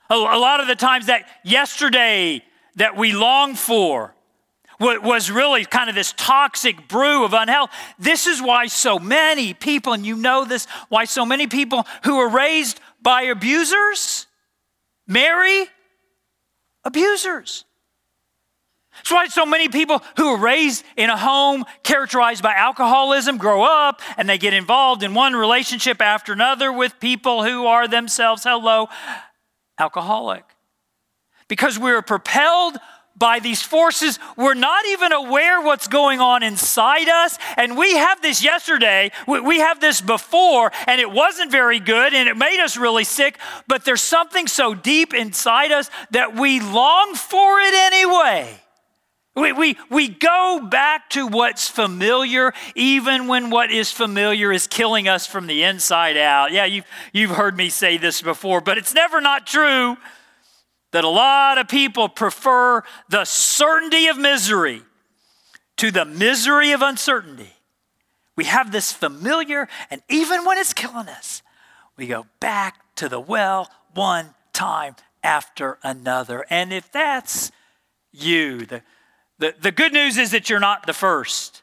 A 0.09 0.15
lot 0.15 0.59
of 0.59 0.67
the 0.67 0.75
times 0.75 1.05
that 1.05 1.27
yesterday 1.43 2.43
that 2.77 2.95
we 2.95 3.11
long 3.11 3.53
for 3.53 4.15
was 4.79 5.29
really 5.29 5.65
kind 5.65 5.89
of 5.89 5.95
this 5.95 6.13
toxic 6.15 6.87
brew 6.87 7.25
of 7.25 7.33
unhealth. 7.33 7.69
This 7.97 8.27
is 8.27 8.41
why 8.41 8.67
so 8.67 8.97
many 8.97 9.53
people, 9.53 9.93
and 9.93 10.05
you 10.05 10.15
know 10.15 10.45
this, 10.45 10.67
why 10.87 11.05
so 11.05 11.25
many 11.25 11.47
people 11.47 11.85
who 12.05 12.17
were 12.17 12.29
raised 12.29 12.79
by 13.01 13.23
abusers 13.23 14.27
marry 15.07 15.65
abusers. 16.85 17.65
That's 18.95 19.11
why 19.11 19.27
so 19.27 19.45
many 19.45 19.69
people 19.69 20.01
who 20.17 20.27
are 20.27 20.37
raised 20.37 20.83
in 20.97 21.09
a 21.09 21.17
home 21.17 21.65
characterized 21.83 22.43
by 22.43 22.53
alcoholism 22.53 23.37
grow 23.37 23.63
up 23.63 24.01
and 24.17 24.27
they 24.27 24.37
get 24.37 24.53
involved 24.53 25.03
in 25.03 25.13
one 25.13 25.33
relationship 25.33 26.01
after 26.01 26.33
another 26.33 26.71
with 26.71 26.99
people 26.99 27.43
who 27.43 27.65
are 27.65 27.87
themselves, 27.87 28.43
hello, 28.43 28.87
alcoholic. 29.77 30.43
Because 31.47 31.79
we're 31.79 32.01
propelled 32.01 32.77
by 33.19 33.39
these 33.39 33.61
forces. 33.61 34.17
We're 34.37 34.53
not 34.53 34.85
even 34.87 35.11
aware 35.11 35.61
what's 35.61 35.87
going 35.87 36.21
on 36.21 36.41
inside 36.41 37.09
us. 37.09 37.37
And 37.57 37.77
we 37.77 37.95
have 37.95 38.21
this 38.21 38.43
yesterday, 38.43 39.11
we 39.27 39.59
have 39.59 39.81
this 39.81 40.01
before, 40.01 40.71
and 40.87 40.99
it 41.01 41.11
wasn't 41.11 41.51
very 41.51 41.79
good 41.79 42.13
and 42.13 42.29
it 42.29 42.37
made 42.37 42.63
us 42.63 42.77
really 42.77 43.03
sick. 43.03 43.37
But 43.67 43.85
there's 43.85 44.01
something 44.01 44.47
so 44.47 44.73
deep 44.73 45.13
inside 45.13 45.71
us 45.71 45.89
that 46.11 46.35
we 46.35 46.61
long 46.61 47.13
for 47.15 47.59
it 47.59 47.73
anyway. 47.73 48.61
We, 49.35 49.53
we, 49.53 49.77
we 49.89 50.07
go 50.09 50.67
back 50.69 51.09
to 51.11 51.27
what's 51.27 51.67
familiar, 51.67 52.53
even 52.75 53.27
when 53.27 53.49
what 53.49 53.71
is 53.71 53.91
familiar 53.91 54.51
is 54.51 54.67
killing 54.67 55.07
us 55.07 55.27
from 55.27 55.47
the 55.47 55.63
inside 55.63 56.17
out. 56.17 56.51
Yeah, 56.51 56.65
you've, 56.65 56.85
you've 57.13 57.31
heard 57.31 57.55
me 57.55 57.69
say 57.69 57.97
this 57.97 58.21
before, 58.21 58.59
but 58.59 58.77
it's 58.77 58.93
never 58.93 59.21
not 59.21 59.47
true 59.47 59.97
that 60.91 61.03
a 61.03 61.09
lot 61.09 61.57
of 61.57 61.67
people 61.67 62.09
prefer 62.09 62.83
the 63.09 63.25
certainty 63.25 64.07
of 64.07 64.17
misery 64.17 64.81
to 65.77 65.91
the 65.91 66.05
misery 66.05 66.71
of 66.71 66.81
uncertainty. 66.81 67.53
We 68.35 68.45
have 68.45 68.71
this 68.71 68.91
familiar, 68.91 69.67
and 69.91 70.01
even 70.09 70.45
when 70.45 70.57
it's 70.57 70.73
killing 70.73 71.09
us, 71.09 71.41
we 71.97 72.07
go 72.07 72.25
back 72.39 72.95
to 72.95 73.09
the 73.09 73.19
well 73.19 73.69
one 73.93 74.33
time 74.53 74.95
after 75.23 75.77
another. 75.83 76.45
And 76.49 76.71
if 76.71 76.91
that's 76.91 77.51
you, 78.11 78.65
the, 78.65 78.81
the, 79.37 79.55
the 79.59 79.71
good 79.71 79.93
news 79.93 80.17
is 80.17 80.31
that 80.31 80.49
you're 80.49 80.59
not 80.59 80.87
the 80.87 80.93
first. 80.93 81.61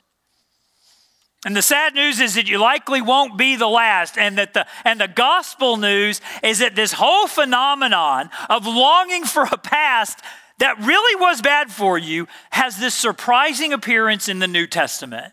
And 1.47 1.57
the 1.57 1.62
sad 1.62 1.95
news 1.95 2.19
is 2.19 2.35
that 2.35 2.49
you 2.49 2.59
likely 2.59 3.00
won't 3.00 3.38
be 3.38 3.55
the 3.55 3.69
last. 3.69 4.19
And 4.19 4.37
that 4.37 4.53
the 4.53 4.67
and 4.85 5.00
the 5.00 5.07
gospel 5.07 5.76
news 5.76 6.21
is 6.43 6.59
that 6.59 6.75
this 6.75 6.93
whole 6.93 7.29
phenomenon 7.29 8.31
of 8.50 8.67
longing 8.67 9.25
for 9.25 9.45
a 9.45 9.57
past 9.57 10.19
that 10.59 10.76
really 10.81 11.21
was 11.21 11.41
bad 11.41 11.71
for 11.71 11.99
you 11.99 12.26
has 12.50 12.79
this 12.79 12.97
surprising 12.97 13.73
appearance 13.73 14.29
in 14.29 14.41
the 14.41 14.49
New 14.49 14.67
Testament. 14.67 15.33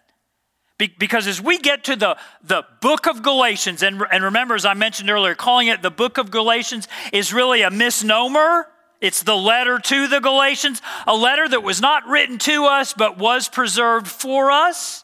Be, 0.78 0.94
because 1.00 1.26
as 1.26 1.42
we 1.42 1.58
get 1.58 1.86
to 1.86 1.96
the, 1.96 2.16
the 2.44 2.64
book 2.80 3.08
of 3.08 3.24
Galatians, 3.24 3.82
and, 3.82 4.04
and 4.12 4.24
remember, 4.24 4.54
as 4.54 4.66
I 4.66 4.76
mentioned 4.76 5.10
earlier, 5.10 5.34
calling 5.34 5.68
it 5.68 5.82
the 5.82 5.90
book 5.90 6.20
of 6.20 6.30
Galatians 6.30 6.88
is 7.12 7.34
really 7.34 7.64
a 7.64 7.72
misnomer. 7.72 8.68
It's 9.02 9.24
the 9.24 9.36
letter 9.36 9.80
to 9.80 10.08
the 10.08 10.20
Galatians, 10.20 10.80
a 11.08 11.16
letter 11.16 11.50
that 11.50 11.64
was 11.64 11.82
not 11.82 12.06
written 12.08 12.38
to 12.40 12.66
us, 12.66 12.94
but 12.94 13.18
was 13.18 13.50
preserved 13.50 14.08
for 14.08 14.52
us. 14.52 15.03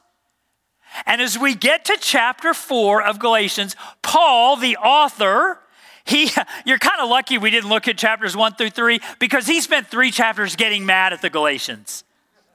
And 1.06 1.22
as 1.22 1.38
we 1.38 1.56
get 1.56 1.86
to 1.86 1.98
chapter 2.00 2.54
four 2.54 3.02
of 3.02 3.20
Galatians, 3.20 3.76
Paul, 4.02 4.56
the 4.58 4.78
author, 4.78 5.60
he, 6.06 6.30
you're 6.66 6.80
kind 6.80 7.00
of 7.00 7.10
lucky 7.10 7.38
we 7.38 7.52
didn't 7.52 7.70
look 7.70 7.88
at 7.88 7.98
chapters 7.98 8.36
one 8.36 8.54
through 8.56 8.72
three 8.72 9.00
because 9.20 9.48
he 9.48 9.62
spent 9.62 9.88
three 9.88 10.12
chapters 10.12 10.56
getting 10.56 10.86
mad 10.86 11.14
at 11.14 11.22
the 11.22 11.30
Galatians. 11.30 12.04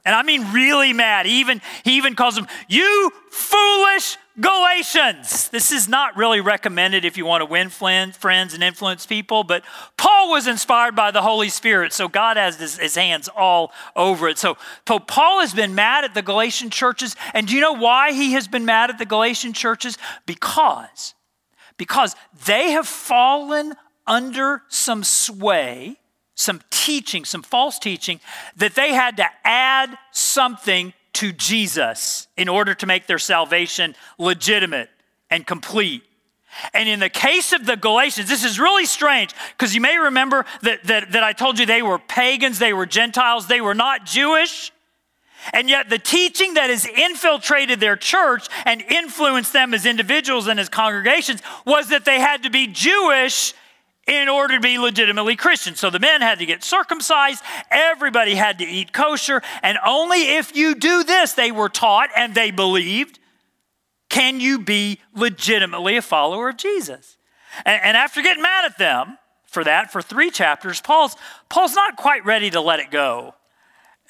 And 0.05 0.15
I 0.15 0.23
mean 0.23 0.53
really 0.53 0.93
mad. 0.93 1.27
He 1.27 1.41
even, 1.41 1.63
he 1.83 1.97
even 1.97 2.15
calls 2.15 2.35
them, 2.35 2.47
you 2.69 3.11
foolish 3.31 4.19
Galatians. 4.41 5.49
This 5.49 5.71
is 5.71 5.89
not 5.89 6.17
really 6.17 6.41
recommended 6.41 7.05
if 7.05 7.17
you 7.17 7.25
want 7.25 7.41
to 7.43 7.47
win 7.47 7.71
friends 7.71 8.53
and 8.53 8.63
influence 8.63 9.07
people, 9.07 9.45
but 9.45 9.65
Paul 9.97 10.31
was 10.31 10.49
inspired 10.49 10.97
by 10.97 11.13
the 11.13 11.23
Holy 11.23 11.49
Spirit, 11.49 11.93
so 11.93 12.09
God 12.09 12.37
has 12.37 12.59
his, 12.59 12.79
his, 12.79 12.97
hands 12.97 13.29
all 13.29 13.73
over 13.95 14.29
it. 14.29 14.37
So, 14.37 14.57
so 14.89 14.99
Paul 14.99 15.41
has 15.41 15.55
been 15.55 15.75
mad 15.75 16.05
at 16.05 16.15
the 16.15 16.23
Galatian 16.23 16.71
churches, 16.71 17.15
and 17.33 17.47
do 17.47 17.55
you 17.55 17.61
know 17.61 17.75
why 17.75 18.13
he 18.13 18.33
has 18.33 18.49
been 18.49 18.65
mad 18.65 18.91
at 18.91 18.99
the 18.99 19.07
Galatian 19.07 19.53
churches? 19.53 19.97
Because, 20.27 21.15
because 21.77 22.17
they 22.45 22.73
have 22.73 22.89
fallen 22.89 23.75
under 24.07 24.63
some 24.69 25.05
sway, 25.05 25.97
some 26.35 26.61
teaching, 26.71 27.25
some 27.25 27.43
false 27.43 27.79
teaching, 27.79 28.21
that 28.57 28.75
they 28.75 28.93
had 28.93 29.17
to 29.19 29.27
add 29.45 29.97
something 30.13 30.93
to 31.15 31.33
Jesus 31.33 32.27
in 32.37 32.49
order 32.49 32.75
to 32.75 32.87
make 32.87 33.07
their 33.07 33.19
salvation 33.19 33.95
legitimate 34.19 34.91
and 35.31 35.47
complete. 35.47 36.03
And 36.73 36.89
in 36.89 37.01
the 37.01 37.09
case 37.09 37.53
of 37.53 37.67
the 37.67 37.77
Galatians, 37.77 38.29
this 38.29 38.45
is 38.45 38.61
really 38.61 38.87
strange 38.87 39.35
because 39.57 39.75
you 39.75 39.81
may 39.81 39.99
remember 39.99 40.45
that, 40.63 40.85
that, 40.85 41.13
that 41.13 41.25
I 41.25 41.33
told 41.33 41.59
you 41.59 41.67
they 41.67 41.83
were 41.83 41.99
pagans, 41.99 42.59
they 42.59 42.73
were 42.73 42.87
Gentiles, 42.87 43.47
they 43.47 43.61
were 43.61 43.75
not 43.75 44.07
Jewish. 44.07 44.73
And 45.53 45.69
yet, 45.69 45.91
the 45.91 45.99
teaching 45.99 46.55
that 46.55 46.71
has 46.71 46.87
infiltrated 46.87 47.79
their 47.79 47.97
church 47.97 48.49
and 48.65 48.81
influenced 48.81 49.53
them 49.53 49.75
as 49.75 49.85
individuals 49.85 50.47
and 50.47 50.59
as 50.59 50.71
congregations 50.71 51.43
was 51.67 51.91
that 51.91 52.07
they 52.07 52.19
had 52.19 52.45
to 52.45 52.51
be 52.51 52.67
Jewish 52.67 53.53
in 54.07 54.29
order 54.29 54.55
to 54.55 54.61
be 54.61 54.79
legitimately 54.79 55.37
Christian. 55.37 55.75
So 55.75 55.91
the 55.91 55.99
men 55.99 56.21
had 56.21 56.39
to 56.39 56.47
get 56.47 56.63
circumcised, 56.63 57.43
everybody 57.71 58.35
had 58.35 58.59
to 58.59 58.65
eat 58.65 58.93
kosher, 58.93 59.43
and 59.63 59.79
only 59.85 60.37
if 60.37 60.55
you 60.55 60.75
do 60.75 61.05
this, 61.05 61.33
they 61.33 61.51
were 61.51 61.69
taught 61.69 62.11
and 62.17 62.35
they 62.35 62.51
believed, 62.51 63.19
can 64.09 64.41
you 64.41 64.59
be 64.59 65.01
legitimately 65.15 65.97
a 65.97 66.03
follower 66.03 66.51
of 66.51 66.57
Jesus. 66.57 67.17
And, 67.65 67.81
and 67.83 67.97
after 67.97 68.23
getting 68.23 68.43
mad 68.43 68.65
at 68.65 68.79
them 68.79 69.19
for 69.47 69.65
that, 69.65 69.91
for 69.91 70.03
three 70.03 70.31
chapters, 70.31 70.81
Paul's, 70.81 71.17
Paul's 71.49 71.75
not 71.75 71.97
quite 71.97 72.25
ready 72.25 72.51
to 72.51 72.61
let 72.61 72.81
it 72.81 72.91
go. 72.91 73.35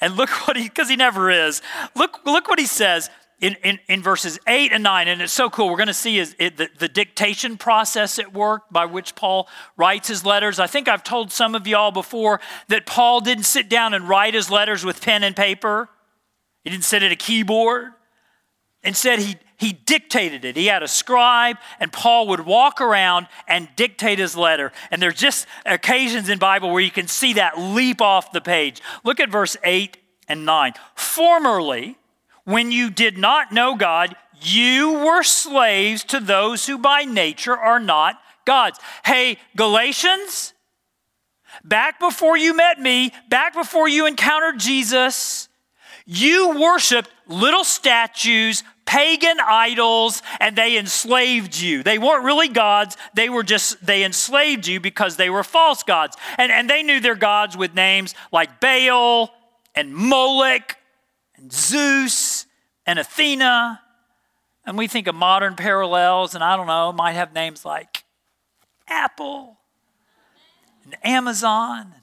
And 0.01 0.15
look 0.15 0.29
what 0.47 0.57
he, 0.57 0.63
because 0.63 0.89
he 0.89 0.95
never 0.95 1.31
is, 1.31 1.61
look, 1.95 2.19
look 2.25 2.47
what 2.47 2.59
he 2.59 2.65
says 2.65 3.09
in, 3.41 3.55
in, 3.63 3.79
in, 3.87 4.01
verses 4.01 4.39
8 4.47 4.71
and 4.71 4.83
9, 4.83 5.07
and 5.07 5.21
it's 5.21 5.33
so 5.33 5.49
cool. 5.49 5.69
We're 5.69 5.77
going 5.77 5.87
to 5.87 5.93
see 5.93 6.19
is 6.19 6.35
it, 6.39 6.57
the, 6.57 6.69
the 6.79 6.87
dictation 6.87 7.57
process 7.57 8.17
at 8.17 8.33
work 8.33 8.63
by 8.71 8.85
which 8.85 9.15
Paul 9.15 9.49
writes 9.75 10.07
his 10.07 10.25
letters. 10.25 10.57
I 10.59 10.67
think 10.67 10.87
I've 10.87 11.03
told 11.03 11.31
some 11.31 11.53
of 11.53 11.67
y'all 11.67 11.91
before 11.91 12.39
that 12.69 12.85
Paul 12.85 13.19
didn't 13.19 13.43
sit 13.43 13.69
down 13.69 13.93
and 13.93 14.07
write 14.07 14.33
his 14.33 14.49
letters 14.49 14.85
with 14.85 15.01
pen 15.01 15.23
and 15.23 15.35
paper, 15.35 15.89
he 16.63 16.69
didn't 16.69 16.85
sit 16.85 17.03
at 17.03 17.11
a 17.11 17.15
keyboard. 17.15 17.91
Instead, 18.83 19.19
he, 19.19 19.35
he 19.57 19.73
dictated 19.73 20.45
it. 20.45 20.55
He 20.55 20.67
had 20.67 20.83
a 20.83 20.87
scribe, 20.87 21.57
and 21.79 21.91
Paul 21.91 22.27
would 22.27 22.41
walk 22.41 22.81
around 22.81 23.27
and 23.47 23.67
dictate 23.75 24.19
his 24.19 24.35
letter. 24.35 24.71
And 24.91 25.01
there's 25.01 25.15
just 25.15 25.47
occasions 25.65 26.29
in 26.29 26.39
Bible 26.39 26.71
where 26.71 26.81
you 26.81 26.91
can 26.91 27.07
see 27.07 27.33
that 27.33 27.59
leap 27.59 28.01
off 28.01 28.31
the 28.31 28.41
page. 28.41 28.81
Look 29.03 29.19
at 29.19 29.29
verse 29.29 29.57
8 29.63 29.97
and 30.27 30.45
9. 30.45 30.73
Formerly, 30.95 31.97
when 32.45 32.71
you 32.71 32.89
did 32.89 33.17
not 33.17 33.51
know 33.51 33.75
God, 33.75 34.15
you 34.41 34.93
were 34.93 35.23
slaves 35.23 36.03
to 36.05 36.19
those 36.19 36.65
who 36.65 36.77
by 36.77 37.03
nature 37.03 37.57
are 37.57 37.79
not 37.79 38.19
God's. 38.45 38.79
Hey, 39.03 39.37
Galatians, 39.55 40.53
back 41.63 41.99
before 41.99 42.37
you 42.37 42.55
met 42.55 42.79
me, 42.79 43.11
back 43.29 43.53
before 43.53 43.87
you 43.87 44.05
encountered 44.05 44.59
Jesus, 44.59 45.49
you 46.05 46.59
worshiped 46.59 47.09
little 47.27 47.63
statues, 47.63 48.63
pagan 48.85 49.37
idols, 49.43 50.21
and 50.39 50.55
they 50.55 50.77
enslaved 50.77 51.59
you. 51.59 51.81
They 51.81 51.97
weren't 51.97 52.23
really 52.23 52.47
gods, 52.47 52.95
they 53.15 53.29
were 53.29 53.43
just, 53.43 53.83
they 53.83 54.03
enslaved 54.03 54.67
you 54.67 54.79
because 54.79 55.17
they 55.17 55.31
were 55.31 55.43
false 55.43 55.81
gods. 55.81 56.15
And, 56.37 56.51
and 56.51 56.69
they 56.69 56.83
knew 56.83 56.99
their 56.99 57.15
gods 57.15 57.57
with 57.57 57.73
names 57.73 58.13
like 58.31 58.59
Baal 58.59 59.31
and 59.73 59.95
Moloch 59.95 60.77
and 61.35 61.51
Zeus 61.51 62.34
and 62.85 62.99
Athena. 62.99 63.81
And 64.65 64.77
we 64.77 64.87
think 64.87 65.07
of 65.07 65.15
modern 65.15 65.55
parallels, 65.55 66.33
and 66.35 66.43
I 66.43 66.57
don't 66.57 66.67
know, 66.67 66.91
might 66.91 67.13
have 67.13 67.33
names 67.33 67.65
like 67.65 68.03
Apple 68.87 69.57
and 70.83 70.95
Amazon, 71.03 71.93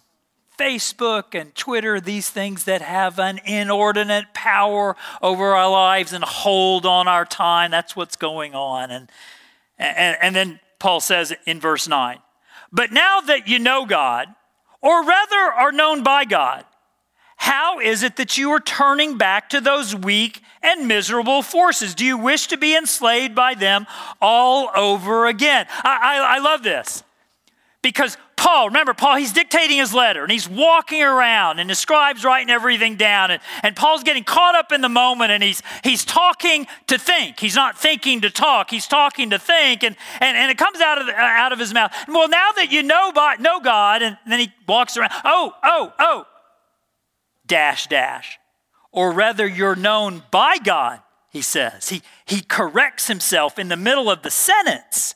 Facebook 0.58 1.38
and 1.38 1.54
Twitter, 1.54 2.00
these 2.00 2.30
things 2.30 2.64
that 2.64 2.82
have 2.82 3.18
an 3.18 3.40
inordinate 3.44 4.32
power 4.34 4.96
over 5.20 5.54
our 5.54 5.70
lives 5.70 6.12
and 6.12 6.22
hold 6.22 6.86
on 6.86 7.08
our 7.08 7.24
time. 7.24 7.70
That's 7.70 7.96
what's 7.96 8.16
going 8.16 8.54
on. 8.54 8.90
And, 8.90 9.10
and, 9.78 10.16
and 10.20 10.36
then 10.36 10.60
Paul 10.78 11.00
says 11.00 11.32
in 11.46 11.58
verse 11.58 11.88
9, 11.88 12.18
but 12.70 12.92
now 12.92 13.20
that 13.20 13.48
you 13.48 13.58
know 13.58 13.86
God, 13.86 14.28
or 14.80 15.04
rather 15.04 15.36
are 15.36 15.72
known 15.72 16.02
by 16.02 16.24
God, 16.24 16.64
how 17.42 17.80
is 17.80 18.04
it 18.04 18.14
that 18.18 18.38
you 18.38 18.52
are 18.52 18.60
turning 18.60 19.18
back 19.18 19.50
to 19.50 19.60
those 19.60 19.96
weak 19.96 20.42
and 20.62 20.86
miserable 20.86 21.42
forces? 21.42 21.92
Do 21.92 22.04
you 22.04 22.16
wish 22.16 22.46
to 22.46 22.56
be 22.56 22.76
enslaved 22.76 23.34
by 23.34 23.54
them 23.54 23.88
all 24.20 24.70
over 24.76 25.26
again? 25.26 25.66
I, 25.82 25.98
I, 26.20 26.36
I 26.36 26.38
love 26.38 26.62
this 26.62 27.02
because 27.82 28.16
Paul, 28.36 28.68
remember, 28.68 28.94
Paul, 28.94 29.16
he's 29.16 29.32
dictating 29.32 29.78
his 29.78 29.92
letter 29.92 30.22
and 30.22 30.30
he's 30.30 30.48
walking 30.48 31.02
around 31.02 31.58
and 31.58 31.68
the 31.68 31.74
scribe's 31.74 32.22
writing 32.22 32.48
everything 32.48 32.94
down. 32.94 33.32
And, 33.32 33.42
and 33.64 33.74
Paul's 33.74 34.04
getting 34.04 34.22
caught 34.22 34.54
up 34.54 34.70
in 34.70 34.80
the 34.80 34.88
moment 34.88 35.32
and 35.32 35.42
he's, 35.42 35.64
he's 35.82 36.04
talking 36.04 36.68
to 36.86 36.96
think. 36.96 37.40
He's 37.40 37.56
not 37.56 37.76
thinking 37.76 38.20
to 38.20 38.30
talk, 38.30 38.70
he's 38.70 38.86
talking 38.86 39.30
to 39.30 39.38
think. 39.40 39.82
And, 39.82 39.96
and, 40.20 40.36
and 40.36 40.48
it 40.48 40.58
comes 40.58 40.80
out 40.80 41.00
of, 41.00 41.06
the, 41.08 41.14
out 41.16 41.52
of 41.52 41.58
his 41.58 41.74
mouth. 41.74 41.92
Well, 42.06 42.28
now 42.28 42.52
that 42.54 42.70
you 42.70 42.84
know, 42.84 43.10
by, 43.10 43.34
know 43.40 43.58
God, 43.58 44.00
and 44.02 44.16
then 44.28 44.38
he 44.38 44.52
walks 44.68 44.96
around, 44.96 45.10
oh, 45.24 45.52
oh, 45.64 45.92
oh, 45.98 46.26
dash, 47.46 47.86
dash. 47.86 48.38
Or 48.90 49.12
rather, 49.12 49.46
you're 49.46 49.76
known 49.76 50.22
by 50.30 50.58
God, 50.58 51.00
he 51.30 51.42
says. 51.42 51.88
He, 51.88 52.02
he 52.26 52.42
corrects 52.42 53.08
himself 53.08 53.58
in 53.58 53.68
the 53.68 53.76
middle 53.76 54.10
of 54.10 54.22
the 54.22 54.30
sentence. 54.30 55.14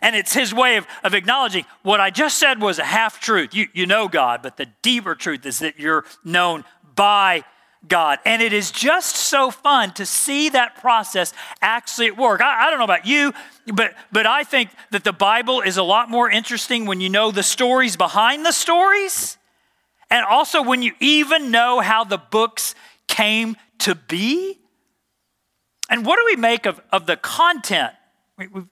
And 0.00 0.14
it's 0.14 0.32
his 0.32 0.54
way 0.54 0.76
of, 0.76 0.86
of 1.02 1.14
acknowledging 1.14 1.64
what 1.82 2.00
I 2.00 2.10
just 2.10 2.38
said 2.38 2.60
was 2.60 2.78
a 2.78 2.84
half 2.84 3.20
truth. 3.20 3.54
You, 3.54 3.66
you 3.72 3.86
know 3.86 4.08
God, 4.08 4.42
but 4.42 4.56
the 4.56 4.66
deeper 4.82 5.14
truth 5.14 5.44
is 5.44 5.58
that 5.58 5.78
you're 5.80 6.04
known 6.24 6.64
by 6.94 7.42
God. 7.86 8.18
And 8.24 8.42
it 8.42 8.52
is 8.52 8.70
just 8.70 9.16
so 9.16 9.50
fun 9.50 9.92
to 9.94 10.06
see 10.06 10.48
that 10.50 10.80
process 10.80 11.32
actually 11.62 12.08
at 12.08 12.16
work. 12.16 12.40
I, 12.40 12.66
I, 12.66 12.70
don't 12.70 12.78
know 12.78 12.84
about 12.84 13.06
you, 13.06 13.32
but, 13.72 13.94
but 14.10 14.26
I 14.26 14.44
think 14.44 14.70
that 14.90 15.04
the 15.04 15.12
Bible 15.12 15.60
is 15.60 15.76
a 15.76 15.82
lot 15.82 16.10
more 16.10 16.30
interesting 16.30 16.86
when 16.86 17.00
you 17.00 17.08
know 17.08 17.30
the 17.30 17.42
stories 17.42 17.96
behind 17.96 18.44
the 18.44 18.52
stories. 18.52 19.36
And 20.10 20.24
also 20.24 20.62
when 20.62 20.82
you 20.82 20.92
even 21.00 21.50
know 21.50 21.80
how 21.80 22.04
the 22.04 22.18
books 22.18 22.74
came 23.08 23.56
to 23.78 23.94
be. 23.94 24.58
And 25.90 26.04
what 26.04 26.16
do 26.16 26.24
we 26.26 26.36
make 26.36 26.66
of, 26.66 26.80
of 26.92 27.06
the 27.06 27.16
content? 27.16 27.92
We, 28.36 28.46
we've 28.48 28.68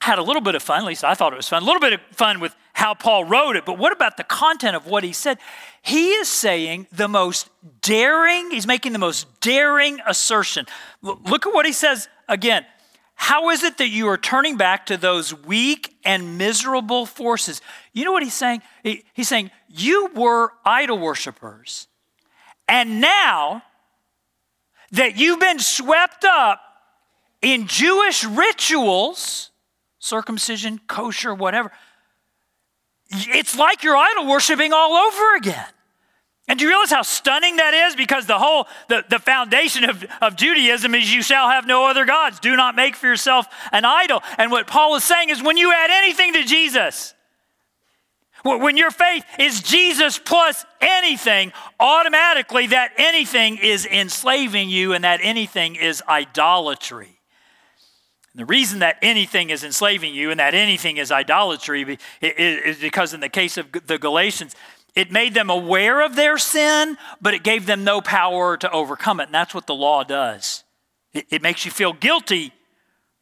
had 0.00 0.18
a 0.18 0.22
little 0.22 0.42
bit 0.42 0.56
of 0.56 0.62
fun, 0.62 0.80
at 0.80 0.86
least 0.86 1.04
I 1.04 1.14
thought 1.14 1.32
it 1.32 1.36
was 1.36 1.48
fun, 1.48 1.62
a 1.62 1.64
little 1.64 1.80
bit 1.80 1.92
of 1.92 2.00
fun 2.10 2.40
with 2.40 2.56
how 2.72 2.92
Paul 2.92 3.24
wrote 3.24 3.54
it, 3.54 3.64
but 3.64 3.78
what 3.78 3.92
about 3.92 4.16
the 4.16 4.24
content 4.24 4.74
of 4.74 4.86
what 4.86 5.04
he 5.04 5.12
said? 5.12 5.38
He 5.80 6.10
is 6.10 6.28
saying 6.28 6.88
the 6.90 7.06
most 7.06 7.48
daring, 7.82 8.50
he's 8.50 8.66
making 8.66 8.92
the 8.92 8.98
most 8.98 9.40
daring 9.40 10.00
assertion. 10.04 10.66
Look 11.02 11.46
at 11.46 11.54
what 11.54 11.66
he 11.66 11.72
says 11.72 12.08
again. 12.28 12.66
How 13.22 13.50
is 13.50 13.62
it 13.62 13.78
that 13.78 13.88
you 13.88 14.08
are 14.08 14.18
turning 14.18 14.56
back 14.56 14.86
to 14.86 14.96
those 14.96 15.32
weak 15.32 15.94
and 16.04 16.38
miserable 16.38 17.06
forces? 17.06 17.60
You 17.92 18.04
know 18.04 18.10
what 18.10 18.24
he's 18.24 18.34
saying? 18.34 18.62
he's 18.82 19.28
saying, 19.28 19.52
You 19.68 20.10
were 20.12 20.50
idol 20.64 20.98
worshippers. 20.98 21.86
And 22.66 23.00
now 23.00 23.62
that 24.90 25.16
you've 25.16 25.38
been 25.38 25.60
swept 25.60 26.24
up 26.24 26.60
in 27.42 27.68
Jewish 27.68 28.24
rituals, 28.24 29.52
circumcision, 30.00 30.80
kosher, 30.88 31.32
whatever. 31.32 31.70
It's 33.08 33.56
like 33.56 33.84
you're 33.84 33.96
idol 33.96 34.26
worshiping 34.26 34.72
all 34.72 34.94
over 34.94 35.36
again. 35.36 35.68
And 36.48 36.58
do 36.58 36.64
you 36.64 36.70
realize 36.70 36.90
how 36.90 37.02
stunning 37.02 37.56
that 37.56 37.72
is? 37.72 37.96
Because 37.96 38.26
the 38.26 38.38
whole, 38.38 38.66
the, 38.88 39.04
the 39.08 39.18
foundation 39.18 39.88
of, 39.88 40.04
of 40.20 40.36
Judaism 40.36 40.94
is 40.94 41.12
you 41.12 41.22
shall 41.22 41.48
have 41.48 41.66
no 41.66 41.86
other 41.86 42.04
gods. 42.04 42.40
Do 42.40 42.56
not 42.56 42.74
make 42.74 42.96
for 42.96 43.06
yourself 43.06 43.46
an 43.70 43.84
idol. 43.84 44.22
And 44.38 44.50
what 44.50 44.66
Paul 44.66 44.96
is 44.96 45.04
saying 45.04 45.30
is 45.30 45.42
when 45.42 45.56
you 45.56 45.72
add 45.72 45.90
anything 45.90 46.32
to 46.34 46.42
Jesus, 46.42 47.14
when 48.44 48.76
your 48.76 48.90
faith 48.90 49.24
is 49.38 49.62
Jesus 49.62 50.18
plus 50.18 50.64
anything, 50.80 51.52
automatically 51.78 52.66
that 52.68 52.90
anything 52.96 53.56
is 53.58 53.86
enslaving 53.86 54.68
you 54.68 54.94
and 54.94 55.04
that 55.04 55.20
anything 55.22 55.76
is 55.76 56.02
idolatry. 56.08 57.20
And 58.32 58.40
the 58.40 58.46
reason 58.46 58.80
that 58.80 58.96
anything 59.00 59.50
is 59.50 59.62
enslaving 59.62 60.14
you 60.14 60.30
and 60.30 60.40
that 60.40 60.54
anything 60.54 60.96
is 60.96 61.12
idolatry 61.12 61.98
is 62.20 62.78
because, 62.78 63.14
in 63.14 63.20
the 63.20 63.28
case 63.28 63.58
of 63.58 63.70
the 63.86 63.98
Galatians, 63.98 64.56
it 64.94 65.10
made 65.10 65.34
them 65.34 65.48
aware 65.48 66.02
of 66.02 66.16
their 66.16 66.36
sin, 66.38 66.98
but 67.20 67.34
it 67.34 67.42
gave 67.42 67.66
them 67.66 67.84
no 67.84 68.00
power 68.00 68.56
to 68.58 68.70
overcome 68.70 69.20
it. 69.20 69.24
And 69.24 69.34
that's 69.34 69.54
what 69.54 69.66
the 69.66 69.74
law 69.74 70.04
does. 70.04 70.64
It, 71.12 71.26
it 71.30 71.42
makes 71.42 71.64
you 71.64 71.70
feel 71.70 71.92
guilty 71.92 72.52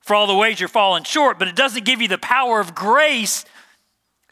for 0.00 0.14
all 0.14 0.26
the 0.26 0.34
ways 0.34 0.58
you're 0.58 0.68
falling 0.68 1.04
short, 1.04 1.38
but 1.38 1.46
it 1.46 1.54
doesn't 1.54 1.84
give 1.84 2.00
you 2.00 2.08
the 2.08 2.18
power 2.18 2.58
of 2.58 2.74
grace 2.74 3.44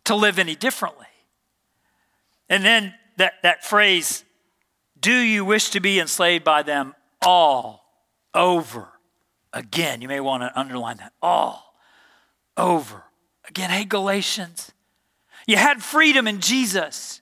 to 0.05 0.15
live 0.15 0.39
any 0.39 0.55
differently. 0.55 1.07
And 2.49 2.65
then 2.65 2.95
that, 3.19 3.35
that 3.43 3.65
phrase, 3.65 4.25
do 4.99 5.13
you 5.13 5.45
wish 5.45 5.71
to 5.71 5.81
be 5.81 6.01
enslaved 6.01 6.45
by 6.45 6.63
them 6.63 6.95
all 7.23 7.85
over? 8.35 8.89
Again, 9.53 10.01
you 10.01 10.09
may 10.09 10.21
want 10.21 10.43
to 10.43 10.59
underline 10.59 10.97
that 10.97 11.13
all 11.23 11.75
over. 12.57 13.05
Again, 13.47 13.71
hey, 13.71 13.85
Galatians, 13.85 14.73
you 15.47 15.57
had 15.57 15.83
freedom 15.83 16.27
in 16.27 16.41
Jesus. 16.41 17.18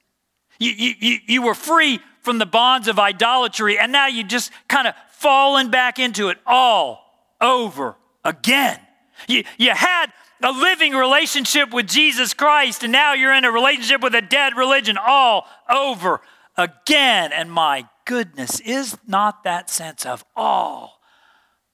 You, 0.58 0.72
you, 0.72 1.18
you 1.26 1.42
were 1.42 1.54
free 1.54 2.00
from 2.22 2.38
the 2.38 2.46
bonds 2.46 2.88
of 2.88 2.98
idolatry, 2.98 3.78
and 3.78 3.92
now 3.92 4.06
you 4.06 4.24
just 4.24 4.50
kind 4.68 4.88
of 4.88 4.94
fallen 5.10 5.70
back 5.70 5.98
into 5.98 6.28
it 6.28 6.38
all 6.46 7.02
over 7.40 7.96
again. 8.24 8.80
You, 9.28 9.44
you 9.58 9.70
had 9.70 10.06
a 10.42 10.52
living 10.52 10.92
relationship 10.92 11.72
with 11.72 11.86
Jesus 11.86 12.34
Christ, 12.34 12.82
and 12.82 12.92
now 12.92 13.14
you're 13.14 13.32
in 13.32 13.44
a 13.44 13.50
relationship 13.50 14.02
with 14.02 14.14
a 14.14 14.22
dead 14.22 14.56
religion 14.56 14.98
all 14.98 15.46
over 15.70 16.20
again. 16.56 17.32
And 17.32 17.50
my 17.50 17.88
goodness, 18.04 18.60
is 18.60 18.96
not 19.06 19.44
that 19.44 19.70
sense 19.70 20.04
of 20.06 20.24
all 20.34 21.00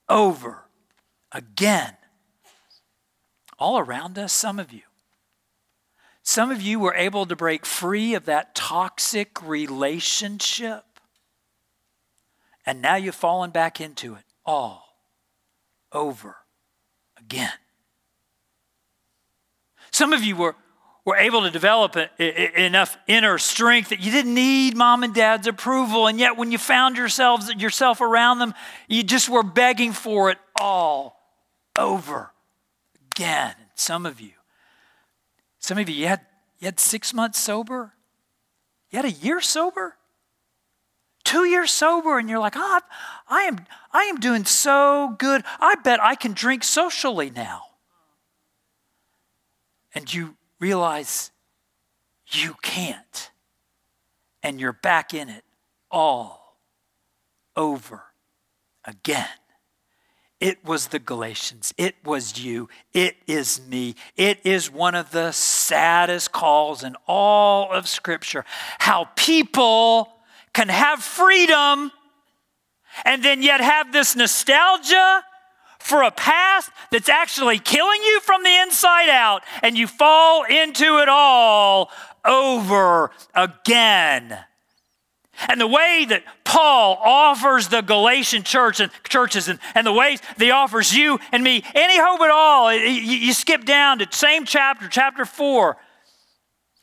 over 0.09 0.65
again. 1.33 1.97
All 3.59 3.79
around 3.79 4.19
us, 4.19 4.33
some 4.33 4.59
of 4.59 4.73
you. 4.73 4.83
Some 6.23 6.51
of 6.51 6.63
you 6.63 6.79
were 6.79 6.95
able 6.95 7.27
to 7.27 7.37
break 7.37 7.67
free 7.67 8.15
of 8.15 8.27
that 8.27 8.55
toxic 8.55 9.43
relationship, 9.43 10.85
and 12.65 12.81
now 12.81 12.95
you've 12.95 13.15
fallen 13.15 13.51
back 13.51 13.81
into 13.81 14.15
it 14.15 14.25
all 14.47 14.99
over 15.91 16.37
again. 17.19 17.53
Some 19.91 20.13
of 20.13 20.23
you 20.23 20.37
were 20.37 20.57
were 21.05 21.17
able 21.17 21.43
to 21.43 21.51
develop 21.51 21.97
a, 21.97 22.09
a, 22.21 22.65
enough 22.65 22.97
inner 23.07 23.37
strength 23.39 23.89
that 23.89 24.01
you 24.01 24.13
didn't 24.13 24.35
need 24.35 24.77
mom 24.77 25.03
and 25.03 25.15
dad's 25.15 25.47
approval. 25.47 26.07
And 26.07 26.19
yet, 26.19 26.37
when 26.37 26.53
you 26.53 26.59
found 26.59 26.97
yourselves, 26.97 27.53
yourself 27.55 28.01
around 28.01 28.39
them, 28.39 28.55
you 28.89 29.03
just 29.03 29.29
were 29.29 29.43
begging 29.43 29.93
for 29.93 30.31
it 30.31 30.39
all 30.61 31.21
over 31.77 32.33
again. 33.11 33.55
Some 33.75 34.07
of 34.07 34.21
you, 34.21 34.33
some 35.63 35.79
of 35.79 35.89
you, 35.89 35.95
you 35.95 36.09
had, 36.09 36.21
you 36.59 36.67
had 36.67 36.81
six 36.81 37.15
months 37.15 37.39
sober, 37.39 37.95
you 38.91 38.99
had 38.99 39.05
a 39.05 39.13
year 39.13 39.41
sober, 39.41 39.97
two 41.23 41.45
years 41.45 41.71
sober, 41.71 42.19
and 42.19 42.29
you're 42.29 42.41
like, 42.41 42.55
oh, 42.57 42.81
I 43.29 43.43
am, 43.43 43.65
I 43.93 44.03
am 44.05 44.17
doing 44.17 44.45
so 44.45 45.15
good. 45.19 45.45
I 45.61 45.77
bet 45.77 46.03
I 46.03 46.17
can 46.17 46.33
drink 46.33 46.65
socially 46.65 47.31
now. 47.31 47.63
And 49.95 50.13
you 50.13 50.37
realize 50.59 51.31
you 52.27 52.57
can't. 52.61 53.31
And 54.43 54.61
you're 54.61 54.73
back 54.73 55.15
in 55.15 55.29
it 55.29 55.45
all 55.93 56.59
over 57.55 58.03
again. 58.85 59.29
It 60.43 60.65
was 60.65 60.89
the 60.89 60.99
Galatians. 60.99 61.73
It 61.79 61.95
was 62.05 62.43
you. 62.43 62.69
It 62.93 63.17
is 63.29 63.61
me. 63.69 63.95
It 64.17 64.41
is 64.43 64.69
one 64.73 64.97
of 64.97 65.13
the 65.13 65.31
saddest 65.31 66.33
calls 66.33 66.83
in 66.83 66.97
all 67.07 67.71
of 67.71 67.89
Scripture. 67.89 68.45
How 68.81 69.09
people 69.15 70.13
can 70.53 70.69
have 70.69 71.01
freedom 71.01 71.93
and 73.05 73.23
then 73.23 73.45
yet 73.45 73.61
have 73.61 73.93
this 73.93 74.17
nostalgia 74.17 75.23
for 75.79 76.03
a 76.03 76.11
past 76.11 76.73
that's 76.91 77.09
actually 77.09 77.61
killing 77.61 78.03
you 78.03 78.19
from 78.19 78.43
the 78.43 78.59
inside 78.63 79.09
out, 79.11 79.43
and 79.63 79.79
you 79.79 79.87
fall 79.87 80.43
into 80.43 80.99
it 80.99 81.09
all 81.09 81.89
over 82.25 83.13
again. 83.33 84.39
And 85.49 85.61
the 85.61 85.67
way 85.67 86.07
that 86.09 86.25
Paul 86.45 86.99
offers 87.03 87.69
the 87.69 87.81
Galatian 87.81 88.43
church 88.43 88.81
and 88.81 88.91
churches 89.09 89.49
and, 89.49 89.59
and 89.75 89.87
the 89.87 89.93
ways 89.93 90.21
that 90.21 90.45
he 90.45 90.51
offers 90.51 90.95
you 90.95 91.19
and 91.33 91.43
me 91.43 91.65
any 91.75 91.99
hope 91.99 92.21
at 92.21 92.31
all, 92.31 92.73
you, 92.73 92.89
you 92.89 93.33
skip 93.33 93.65
down 93.65 93.99
to 93.99 94.09
same 94.11 94.45
chapter, 94.45 94.89
chapter 94.89 95.25
4. 95.25 95.77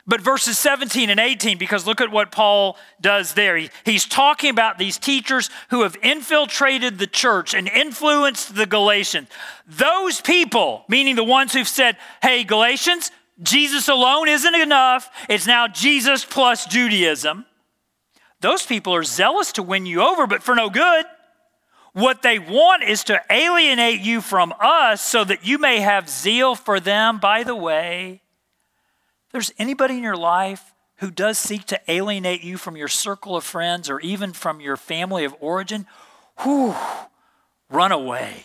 But 0.06 0.22
verses 0.22 0.58
17 0.58 1.08
and 1.08 1.20
18, 1.20 1.56
because 1.56 1.86
look 1.86 2.00
at 2.00 2.10
what 2.10 2.32
Paul 2.32 2.76
does 3.00 3.34
there. 3.34 3.56
He, 3.56 3.70
he's 3.84 4.06
talking 4.06 4.50
about 4.50 4.76
these 4.76 4.98
teachers 4.98 5.50
who 5.68 5.82
have 5.82 5.96
infiltrated 6.02 6.98
the 6.98 7.06
church 7.06 7.54
and 7.54 7.68
influenced 7.68 8.56
the 8.56 8.66
Galatians. 8.66 9.28
Those 9.68 10.20
people, 10.20 10.84
meaning 10.88 11.14
the 11.14 11.22
ones 11.22 11.52
who've 11.52 11.68
said, 11.68 11.96
hey, 12.22 12.42
Galatians, 12.42 13.12
Jesus 13.40 13.88
alone 13.88 14.28
isn't 14.28 14.54
enough. 14.54 15.10
It's 15.28 15.46
now 15.46 15.68
Jesus 15.68 16.24
plus 16.24 16.66
Judaism. 16.66 17.46
Those 18.40 18.64
people 18.64 18.94
are 18.94 19.02
zealous 19.02 19.52
to 19.52 19.62
win 19.62 19.86
you 19.86 20.02
over, 20.02 20.26
but 20.26 20.42
for 20.42 20.54
no 20.54 20.70
good. 20.70 21.04
What 21.92 22.22
they 22.22 22.38
want 22.38 22.84
is 22.84 23.04
to 23.04 23.20
alienate 23.30 24.00
you 24.00 24.20
from 24.20 24.54
us 24.60 25.02
so 25.02 25.24
that 25.24 25.44
you 25.44 25.58
may 25.58 25.80
have 25.80 26.08
zeal 26.08 26.54
for 26.54 26.78
them. 26.78 27.18
By 27.18 27.42
the 27.42 27.56
way, 27.56 28.22
there's 29.32 29.52
anybody 29.58 29.96
in 29.96 30.02
your 30.02 30.16
life 30.16 30.72
who 30.96 31.10
does 31.10 31.38
seek 31.38 31.64
to 31.66 31.80
alienate 31.88 32.44
you 32.44 32.56
from 32.56 32.76
your 32.76 32.88
circle 32.88 33.34
of 33.34 33.42
friends 33.42 33.88
or 33.88 34.00
even 34.00 34.32
from 34.32 34.60
your 34.60 34.76
family 34.76 35.24
of 35.24 35.34
origin, 35.40 35.86
whew, 36.42 36.74
run 37.70 37.90
away. 37.90 38.44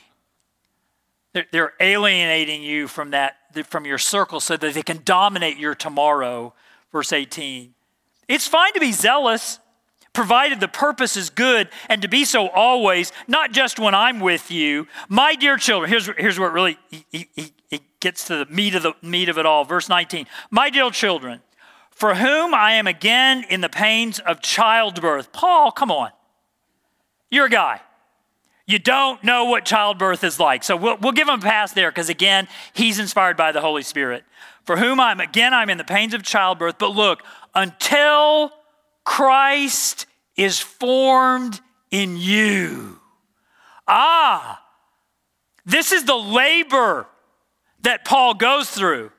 They're, 1.34 1.46
they're 1.52 1.74
alienating 1.82 2.64
you 2.64 2.88
from 2.88 3.12
that 3.12 3.36
from 3.68 3.86
your 3.86 3.98
circle 3.98 4.40
so 4.40 4.56
that 4.58 4.74
they 4.74 4.82
can 4.82 5.02
dominate 5.04 5.58
your 5.58 5.76
tomorrow. 5.76 6.54
Verse 6.92 7.12
18. 7.12 7.74
It's 8.28 8.48
fine 8.48 8.74
to 8.74 8.80
be 8.80 8.94
zealous, 8.94 9.60
provided 10.16 10.60
the 10.60 10.68
purpose 10.68 11.16
is 11.16 11.30
good, 11.30 11.70
and 11.90 12.02
to 12.02 12.08
be 12.08 12.26
so 12.26 12.48
always, 12.48 13.12
not 13.28 13.52
just 13.52 13.78
when 13.78 13.94
I'm 13.94 14.20
with 14.20 14.50
you. 14.50 14.88
My 15.08 15.36
dear 15.36 15.58
children, 15.58 15.92
here's, 15.92 16.10
here's 16.18 16.40
where 16.40 16.50
it 16.50 16.54
really 16.54 16.78
he, 16.90 17.06
he, 17.12 17.54
he 17.70 17.82
gets 18.00 18.26
to 18.28 18.38
the 18.38 18.46
meat 18.52 18.74
of 18.74 18.82
the 18.82 18.94
meat 19.04 19.30
of 19.30 19.38
it 19.38 19.46
all. 19.46 19.66
Verse 19.66 19.90
19. 19.90 20.26
My 20.50 20.70
dear 20.72 20.90
children, 20.90 21.42
for 21.92 22.16
whom 22.16 22.54
I 22.54 22.74
am 22.74 22.88
again 22.88 23.46
in 23.50 23.62
the 23.62 23.70
pains 23.70 24.20
of 24.20 24.42
childbirth. 24.42 25.32
Paul, 25.32 25.72
come 25.72 25.92
on. 25.92 26.10
You're 27.30 27.46
a 27.46 27.50
guy. 27.50 27.82
You 28.68 28.80
don't 28.80 29.24
know 29.24 29.46
what 29.46 29.64
childbirth 29.64 30.24
is 30.24 30.40
like. 30.40 30.64
So 30.64 30.76
we'll, 30.76 30.98
we'll 30.98 31.12
give 31.12 31.28
him 31.28 31.40
a 31.40 31.42
pass 31.42 31.72
there 31.74 31.92
because, 31.92 32.10
again, 32.10 32.48
he's 32.74 32.98
inspired 32.98 33.38
by 33.38 33.52
the 33.52 33.62
Holy 33.62 33.84
Spirit. 33.84 34.24
For 34.64 34.78
whom 34.78 35.00
I'm, 35.00 35.20
again, 35.20 35.54
I'm 35.54 35.70
in 35.70 35.78
the 35.78 35.84
pains 35.84 36.14
of 36.14 36.24
childbirth. 36.24 36.78
But 36.80 36.96
look, 36.96 37.22
until 37.54 38.52
Christ 39.06 40.08
is 40.36 40.60
formed 40.60 41.62
in 41.92 42.18
you. 42.18 43.00
Ah, 43.88 44.62
this 45.66 45.92
is 45.92 46.04
the 46.06 46.16
labor 46.16 47.08
that 47.82 48.04
Paul 48.04 48.34
goes 48.34 48.70
through. 48.70 49.12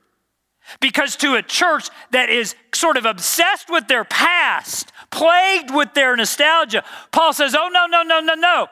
Because 0.81 1.15
to 1.17 1.37
a 1.37 1.43
church 1.43 1.89
that 2.11 2.29
is 2.29 2.57
sort 2.75 2.97
of 2.97 3.05
obsessed 3.05 3.71
with 3.71 3.87
their 3.87 4.05
past, 4.05 4.91
plagued 5.13 5.73
with 5.73 5.95
their 5.95 6.17
nostalgia, 6.17 6.83
Paul 7.13 7.33
says, 7.33 7.55
Oh, 7.55 7.69
no, 7.73 7.87
no, 7.87 8.03
no, 8.03 8.19
no, 8.19 8.35
no 8.35 8.67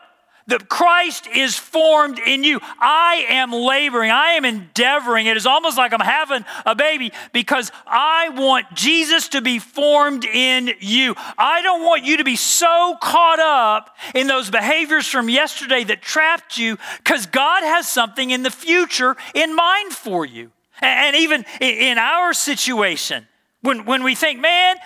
that 0.46 0.68
Christ 0.68 1.26
is 1.35 1.57
formed 1.57 2.18
in 2.18 2.44
you. 2.44 2.61
I 2.78 3.26
am 3.30 3.52
laboring, 3.52 4.11
I 4.11 4.33
am 4.33 4.44
endeavoring. 4.44 5.26
It 5.26 5.37
is 5.37 5.46
almost 5.46 5.76
like 5.76 5.92
I'm 5.92 6.00
having 6.00 6.44
a 6.66 6.74
baby 6.74 7.12
because 7.33 7.72
I 7.87 8.28
want 8.30 8.74
Jesus 8.74 9.28
to 9.28 9.40
be 9.40 9.59
formed 9.59 10.24
in 10.24 10.72
you. 10.80 11.14
I 11.38 11.62
don't 11.62 11.83
want 11.83 12.04
you 12.04 12.18
to 12.18 12.24
be 12.24 12.37
so 12.37 12.96
caught 13.02 13.40
up 13.40 13.96
in 14.14 14.26
those 14.26 14.50
behaviors 14.50 15.07
from 15.07 15.28
yesterday 15.28 15.85
that 15.85 16.02
trapped 16.02 16.59
you 16.59 16.78
because 16.98 17.26
God 17.26 17.62
has 17.62 17.88
something 17.88 18.30
in 18.30 18.42
the 18.42 18.50
future 18.50 19.16
in 19.35 19.54
mind 19.54 19.92
for 19.92 20.24
you. 20.24 20.50
And 20.80 21.16
even 21.16 21.44
in 21.61 21.98
our 21.98 22.35
situation, 22.35 23.26
when, 23.62 23.87
when 23.87 24.02
we 24.02 24.14
think, 24.14 24.40
man, 24.40 24.76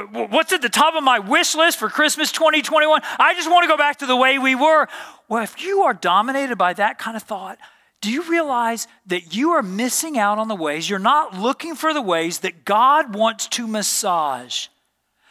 What's 0.00 0.52
at 0.52 0.62
the 0.62 0.68
top 0.68 0.94
of 0.94 1.02
my 1.02 1.18
wish 1.18 1.54
list 1.54 1.78
for 1.78 1.88
Christmas 1.88 2.32
2021? 2.32 3.02
I 3.18 3.34
just 3.34 3.50
want 3.50 3.64
to 3.64 3.68
go 3.68 3.76
back 3.76 3.98
to 3.98 4.06
the 4.06 4.16
way 4.16 4.38
we 4.38 4.54
were. 4.54 4.88
Well, 5.28 5.42
if 5.42 5.62
you 5.62 5.82
are 5.82 5.94
dominated 5.94 6.56
by 6.56 6.72
that 6.74 6.98
kind 6.98 7.16
of 7.16 7.22
thought, 7.22 7.58
do 8.00 8.10
you 8.10 8.22
realize 8.22 8.88
that 9.06 9.34
you 9.34 9.50
are 9.50 9.62
missing 9.62 10.18
out 10.18 10.38
on 10.38 10.48
the 10.48 10.56
ways, 10.56 10.90
you're 10.90 10.98
not 10.98 11.38
looking 11.38 11.74
for 11.74 11.94
the 11.94 12.02
ways 12.02 12.40
that 12.40 12.64
God 12.64 13.14
wants 13.14 13.46
to 13.48 13.66
massage 13.66 14.66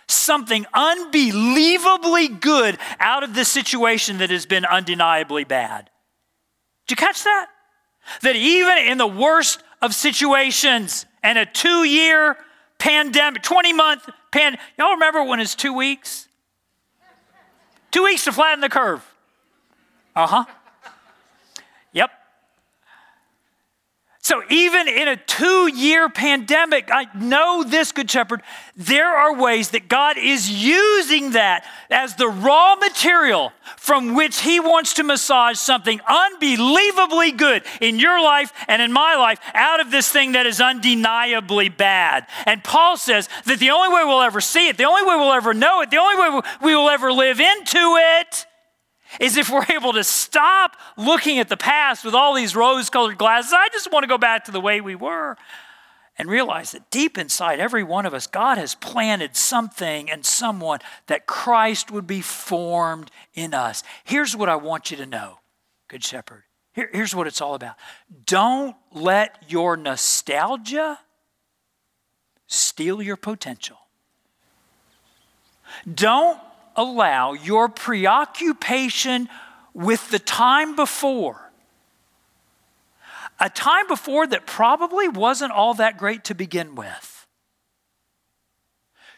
something 0.07 0.65
unbelievably 0.73 2.27
good 2.27 2.77
out 2.99 3.23
of 3.23 3.33
this 3.33 3.49
situation 3.49 4.19
that 4.19 4.29
has 4.29 4.45
been 4.45 4.65
undeniably 4.65 5.43
bad? 5.43 5.89
Did 6.87 6.99
you 6.99 7.05
catch 7.05 7.23
that? 7.23 7.47
That 8.21 8.35
even 8.35 8.77
in 8.77 8.97
the 8.97 9.07
worst 9.07 9.63
of 9.81 9.95
situations 9.95 11.05
and 11.23 11.37
a 11.37 11.45
two 11.45 11.83
year 11.83 12.37
pandemic, 12.81 13.43
20 13.43 13.73
month 13.73 14.09
pan. 14.31 14.57
Y'all 14.77 14.93
remember 14.93 15.23
when 15.23 15.39
it's 15.39 15.55
two 15.55 15.71
weeks? 15.71 16.27
Two 17.91 18.03
weeks 18.03 18.23
to 18.25 18.31
flatten 18.31 18.59
the 18.59 18.69
curve. 18.69 19.05
Uh 20.15 20.27
huh. 20.27 20.45
So, 24.23 24.43
even 24.51 24.87
in 24.87 25.07
a 25.07 25.15
two 25.15 25.67
year 25.73 26.07
pandemic, 26.07 26.89
I 26.93 27.07
know 27.15 27.63
this, 27.63 27.91
Good 27.91 28.09
Shepherd, 28.09 28.43
there 28.77 29.07
are 29.07 29.35
ways 29.35 29.71
that 29.71 29.87
God 29.87 30.15
is 30.15 30.47
using 30.47 31.31
that 31.31 31.65
as 31.89 32.15
the 32.15 32.27
raw 32.27 32.75
material 32.75 33.51
from 33.77 34.13
which 34.13 34.41
He 34.41 34.59
wants 34.59 34.93
to 34.93 35.03
massage 35.03 35.57
something 35.57 35.99
unbelievably 36.07 37.31
good 37.31 37.63
in 37.81 37.97
your 37.97 38.21
life 38.21 38.53
and 38.67 38.79
in 38.79 38.91
my 38.91 39.15
life 39.15 39.39
out 39.55 39.79
of 39.79 39.89
this 39.89 40.09
thing 40.09 40.33
that 40.33 40.45
is 40.45 40.61
undeniably 40.61 41.69
bad. 41.69 42.27
And 42.45 42.63
Paul 42.63 42.97
says 42.97 43.27
that 43.45 43.57
the 43.57 43.71
only 43.71 43.89
way 43.89 44.03
we'll 44.03 44.21
ever 44.21 44.39
see 44.39 44.67
it, 44.67 44.77
the 44.77 44.85
only 44.85 45.01
way 45.01 45.15
we'll 45.15 45.33
ever 45.33 45.55
know 45.55 45.81
it, 45.81 45.89
the 45.89 45.97
only 45.97 46.15
way 46.15 46.41
we 46.61 46.75
will 46.75 46.91
ever 46.91 47.11
live 47.11 47.39
into 47.39 47.97
it 48.19 48.45
is 49.19 49.37
if 49.37 49.49
we're 49.49 49.65
able 49.69 49.93
to 49.93 50.03
stop 50.03 50.77
looking 50.97 51.39
at 51.39 51.49
the 51.49 51.57
past 51.57 52.05
with 52.05 52.15
all 52.15 52.33
these 52.33 52.55
rose 52.55 52.89
colored 52.89 53.17
glasses. 53.17 53.53
I 53.53 53.67
just 53.71 53.91
want 53.91 54.03
to 54.03 54.07
go 54.07 54.17
back 54.17 54.45
to 54.45 54.51
the 54.51 54.61
way 54.61 54.81
we 54.81 54.95
were 54.95 55.37
and 56.17 56.29
realize 56.29 56.71
that 56.71 56.89
deep 56.91 57.17
inside 57.17 57.59
every 57.59 57.83
one 57.83 58.05
of 58.05 58.13
us, 58.13 58.27
God 58.27 58.57
has 58.57 58.75
planted 58.75 59.35
something 59.35 60.09
and 60.09 60.25
someone 60.25 60.79
that 61.07 61.25
Christ 61.25 61.89
would 61.89 62.05
be 62.05 62.21
formed 62.21 63.09
in 63.33 63.53
us. 63.53 63.83
Here's 64.03 64.35
what 64.35 64.49
I 64.49 64.55
want 64.55 64.91
you 64.91 64.97
to 64.97 65.05
know, 65.05 65.39
Good 65.87 66.03
Shepherd. 66.03 66.43
Here, 66.73 66.89
here's 66.93 67.15
what 67.15 67.27
it's 67.27 67.41
all 67.41 67.53
about. 67.53 67.75
Don't 68.25 68.75
let 68.93 69.43
your 69.47 69.75
nostalgia 69.75 70.99
steal 72.47 73.01
your 73.01 73.17
potential. 73.17 73.77
Don't 75.91 76.39
allow 76.75 77.33
your 77.33 77.69
preoccupation 77.69 79.29
with 79.73 80.09
the 80.09 80.19
time 80.19 80.75
before, 80.75 81.51
a 83.39 83.49
time 83.49 83.87
before 83.87 84.27
that 84.27 84.45
probably 84.45 85.07
wasn't 85.07 85.51
all 85.51 85.73
that 85.75 85.97
great 85.97 86.23
to 86.25 86.35
begin 86.35 86.75
with, 86.75 87.27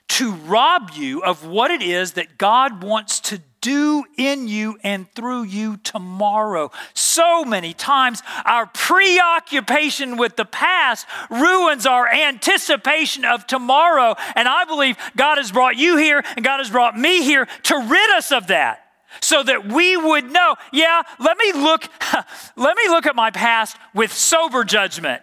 to 0.10 0.32
rob 0.34 0.92
you 0.94 1.24
of 1.24 1.46
what 1.46 1.72
it 1.72 1.82
is 1.82 2.14
that 2.14 2.38
God 2.38 2.84
wants 2.84 3.20
to 3.22 3.42
do 3.64 4.04
in 4.18 4.48
you 4.50 4.78
and 4.84 5.10
through 5.14 5.44
you 5.44 5.78
tomorrow. 5.78 6.70
So 6.94 7.46
many 7.46 7.74
times, 7.74 8.22
our 8.46 8.68
preoccupation 8.68 10.18
with 10.18 10.36
the 10.36 10.46
past 10.46 11.08
ruins 11.30 11.86
our 11.86 12.08
anticipation 12.08 13.24
of 13.24 13.48
tomorrow. 13.48 14.16
And 14.36 14.48
I 14.48 14.66
believe 14.66 14.98
God 15.16 15.38
has 15.38 15.52
brought 15.52 15.78
you 15.78 15.98
here 15.98 16.22
and 16.36 16.46
God 16.46 16.58
has 16.58 16.70
brought 16.70 17.00
me 17.00 17.24
here 17.24 17.48
to 17.64 17.76
rid 17.78 18.10
us 18.12 18.32
of 18.32 18.48
that. 18.48 18.82
So 19.22 19.44
that 19.44 19.72
we 19.72 19.96
would 19.96 20.32
know, 20.32 20.56
yeah, 20.72 21.04
let 21.20 21.38
me 21.38 21.54
look, 21.54 21.88
let 22.58 22.76
me 22.76 22.90
look 22.90 23.06
at 23.06 23.16
my 23.16 23.30
past 23.30 23.78
with 23.94 24.12
sober 24.12 24.64
judgment. 24.64 25.22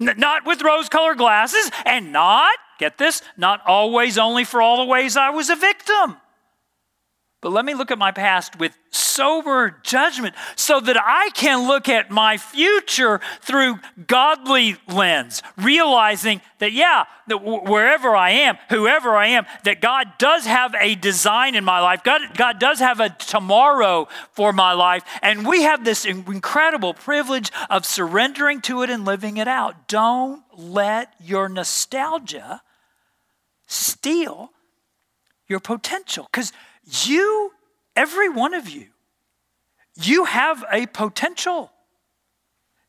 N- 0.00 0.14
not 0.16 0.46
with 0.46 0.62
rose 0.62 0.88
colored 0.88 1.18
glasses, 1.18 1.70
and 1.84 2.10
not, 2.10 2.54
get 2.78 2.96
this, 2.96 3.20
not 3.36 3.60
always 3.66 4.16
only 4.16 4.44
for 4.44 4.62
all 4.62 4.78
the 4.78 4.90
ways 4.90 5.16
I 5.16 5.28
was 5.28 5.50
a 5.50 5.56
victim. 5.56 6.16
But 7.42 7.52
let 7.52 7.66
me 7.66 7.74
look 7.74 7.90
at 7.90 7.98
my 7.98 8.12
past 8.12 8.58
with 8.58 8.76
sober 8.90 9.78
judgment 9.82 10.34
so 10.56 10.80
that 10.80 10.96
I 10.98 11.30
can 11.34 11.68
look 11.68 11.88
at 11.88 12.10
my 12.10 12.38
future 12.38 13.20
through 13.42 13.78
godly 14.06 14.76
lens, 14.88 15.42
realizing 15.58 16.40
that, 16.58 16.72
yeah, 16.72 17.04
that 17.28 17.38
wherever 17.38 18.16
I 18.16 18.30
am, 18.30 18.56
whoever 18.70 19.14
I 19.14 19.28
am, 19.28 19.44
that 19.64 19.82
God 19.82 20.12
does 20.18 20.46
have 20.46 20.74
a 20.80 20.94
design 20.94 21.54
in 21.54 21.64
my 21.64 21.80
life. 21.80 22.02
God, 22.02 22.22
God 22.36 22.58
does 22.58 22.78
have 22.78 23.00
a 23.00 23.10
tomorrow 23.10 24.08
for 24.32 24.54
my 24.54 24.72
life. 24.72 25.04
And 25.20 25.46
we 25.46 25.62
have 25.62 25.84
this 25.84 26.06
incredible 26.06 26.94
privilege 26.94 27.52
of 27.68 27.84
surrendering 27.84 28.62
to 28.62 28.82
it 28.82 28.88
and 28.88 29.04
living 29.04 29.36
it 29.36 29.46
out. 29.46 29.88
Don't 29.88 30.42
let 30.56 31.12
your 31.20 31.50
nostalgia 31.50 32.62
steal 33.66 34.52
your 35.48 35.60
potential 35.60 36.26
because 36.30 36.52
you, 36.86 37.52
every 37.94 38.28
one 38.28 38.54
of 38.54 38.68
you, 38.68 38.86
you 39.96 40.24
have 40.24 40.64
a 40.70 40.86
potential. 40.86 41.72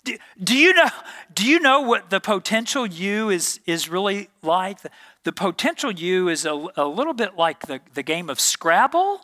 Do, 0.03 0.17
do, 0.41 0.55
you 0.55 0.73
know, 0.73 0.89
do 1.33 1.45
you 1.45 1.59
know 1.59 1.81
what 1.81 2.09
the 2.09 2.19
potential 2.19 2.85
you 2.85 3.29
is, 3.29 3.59
is 3.65 3.89
really 3.89 4.29
like? 4.41 4.81
The, 4.81 4.91
the 5.23 5.33
potential 5.33 5.91
you 5.91 6.29
is 6.29 6.45
a, 6.45 6.67
a 6.77 6.85
little 6.85 7.13
bit 7.13 7.35
like 7.35 7.67
the, 7.67 7.81
the 7.93 8.03
game 8.03 8.29
of 8.29 8.39
Scrabble. 8.39 9.21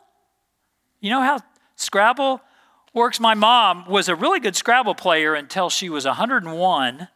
You 1.00 1.10
know 1.10 1.20
how 1.20 1.40
Scrabble 1.76 2.40
works? 2.92 3.20
My 3.20 3.34
mom 3.34 3.86
was 3.88 4.08
a 4.08 4.14
really 4.14 4.40
good 4.40 4.56
Scrabble 4.56 4.94
player 4.94 5.34
until 5.34 5.70
she 5.70 5.88
was 5.88 6.04
101. 6.04 7.08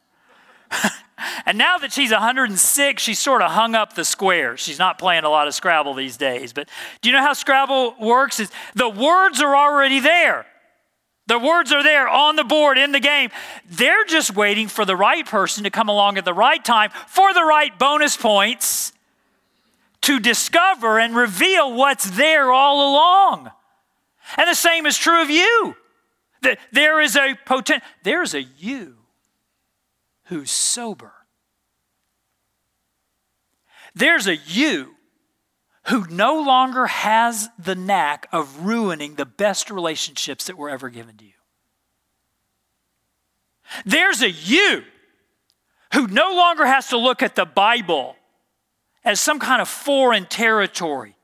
And 1.48 1.56
now 1.56 1.78
that 1.78 1.94
she's 1.94 2.10
106, 2.10 3.02
she's 3.02 3.18
sort 3.18 3.40
of 3.40 3.52
hung 3.52 3.74
up 3.74 3.94
the 3.94 4.04
squares. 4.04 4.60
She's 4.60 4.78
not 4.78 4.98
playing 4.98 5.24
a 5.24 5.30
lot 5.30 5.48
of 5.48 5.54
Scrabble 5.54 5.94
these 5.94 6.18
days. 6.18 6.52
But 6.52 6.68
do 7.00 7.08
you 7.08 7.16
know 7.16 7.22
how 7.22 7.32
Scrabble 7.32 7.94
works? 7.98 8.38
Is 8.38 8.50
the 8.74 8.90
words 8.90 9.40
are 9.40 9.56
already 9.56 9.98
there. 9.98 10.44
The 11.26 11.38
words 11.38 11.72
are 11.72 11.82
there 11.82 12.06
on 12.06 12.36
the 12.36 12.44
board 12.44 12.76
in 12.76 12.92
the 12.92 13.00
game. 13.00 13.30
They're 13.66 14.04
just 14.04 14.36
waiting 14.36 14.68
for 14.68 14.84
the 14.84 14.94
right 14.94 15.24
person 15.24 15.64
to 15.64 15.70
come 15.70 15.88
along 15.88 16.18
at 16.18 16.26
the 16.26 16.34
right 16.34 16.62
time 16.62 16.90
for 17.06 17.32
the 17.32 17.44
right 17.44 17.78
bonus 17.78 18.14
points 18.14 18.92
to 20.02 20.20
discover 20.20 20.98
and 20.98 21.16
reveal 21.16 21.72
what's 21.72 22.10
there 22.10 22.52
all 22.52 22.92
along. 22.92 23.50
And 24.36 24.50
the 24.50 24.54
same 24.54 24.84
is 24.84 24.98
true 24.98 25.22
of 25.22 25.30
you. 25.30 25.76
That 26.42 26.58
there 26.72 27.00
is 27.00 27.16
a 27.16 27.38
potent 27.46 27.82
there's 28.02 28.34
a 28.34 28.42
you 28.42 28.96
who's 30.24 30.50
sober. 30.50 31.14
There's 33.98 34.28
a 34.28 34.36
you 34.36 34.94
who 35.86 36.06
no 36.08 36.40
longer 36.40 36.86
has 36.86 37.48
the 37.58 37.74
knack 37.74 38.28
of 38.30 38.64
ruining 38.64 39.16
the 39.16 39.26
best 39.26 39.72
relationships 39.72 40.46
that 40.46 40.56
were 40.56 40.70
ever 40.70 40.88
given 40.88 41.16
to 41.16 41.24
you. 41.24 41.32
There's 43.84 44.22
a 44.22 44.30
you 44.30 44.84
who 45.94 46.06
no 46.06 46.32
longer 46.32 46.64
has 46.64 46.88
to 46.88 46.96
look 46.96 47.24
at 47.24 47.34
the 47.34 47.44
Bible 47.44 48.14
as 49.04 49.18
some 49.18 49.40
kind 49.40 49.60
of 49.60 49.68
foreign 49.68 50.26
territory, 50.26 51.16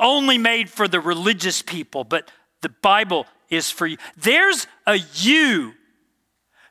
only 0.00 0.38
made 0.38 0.68
for 0.68 0.88
the 0.88 0.98
religious 0.98 1.62
people, 1.62 2.02
but 2.02 2.32
the 2.62 2.68
Bible 2.68 3.26
is 3.48 3.70
for 3.70 3.86
you. 3.86 3.96
There's 4.16 4.66
a 4.88 4.96
you 5.14 5.74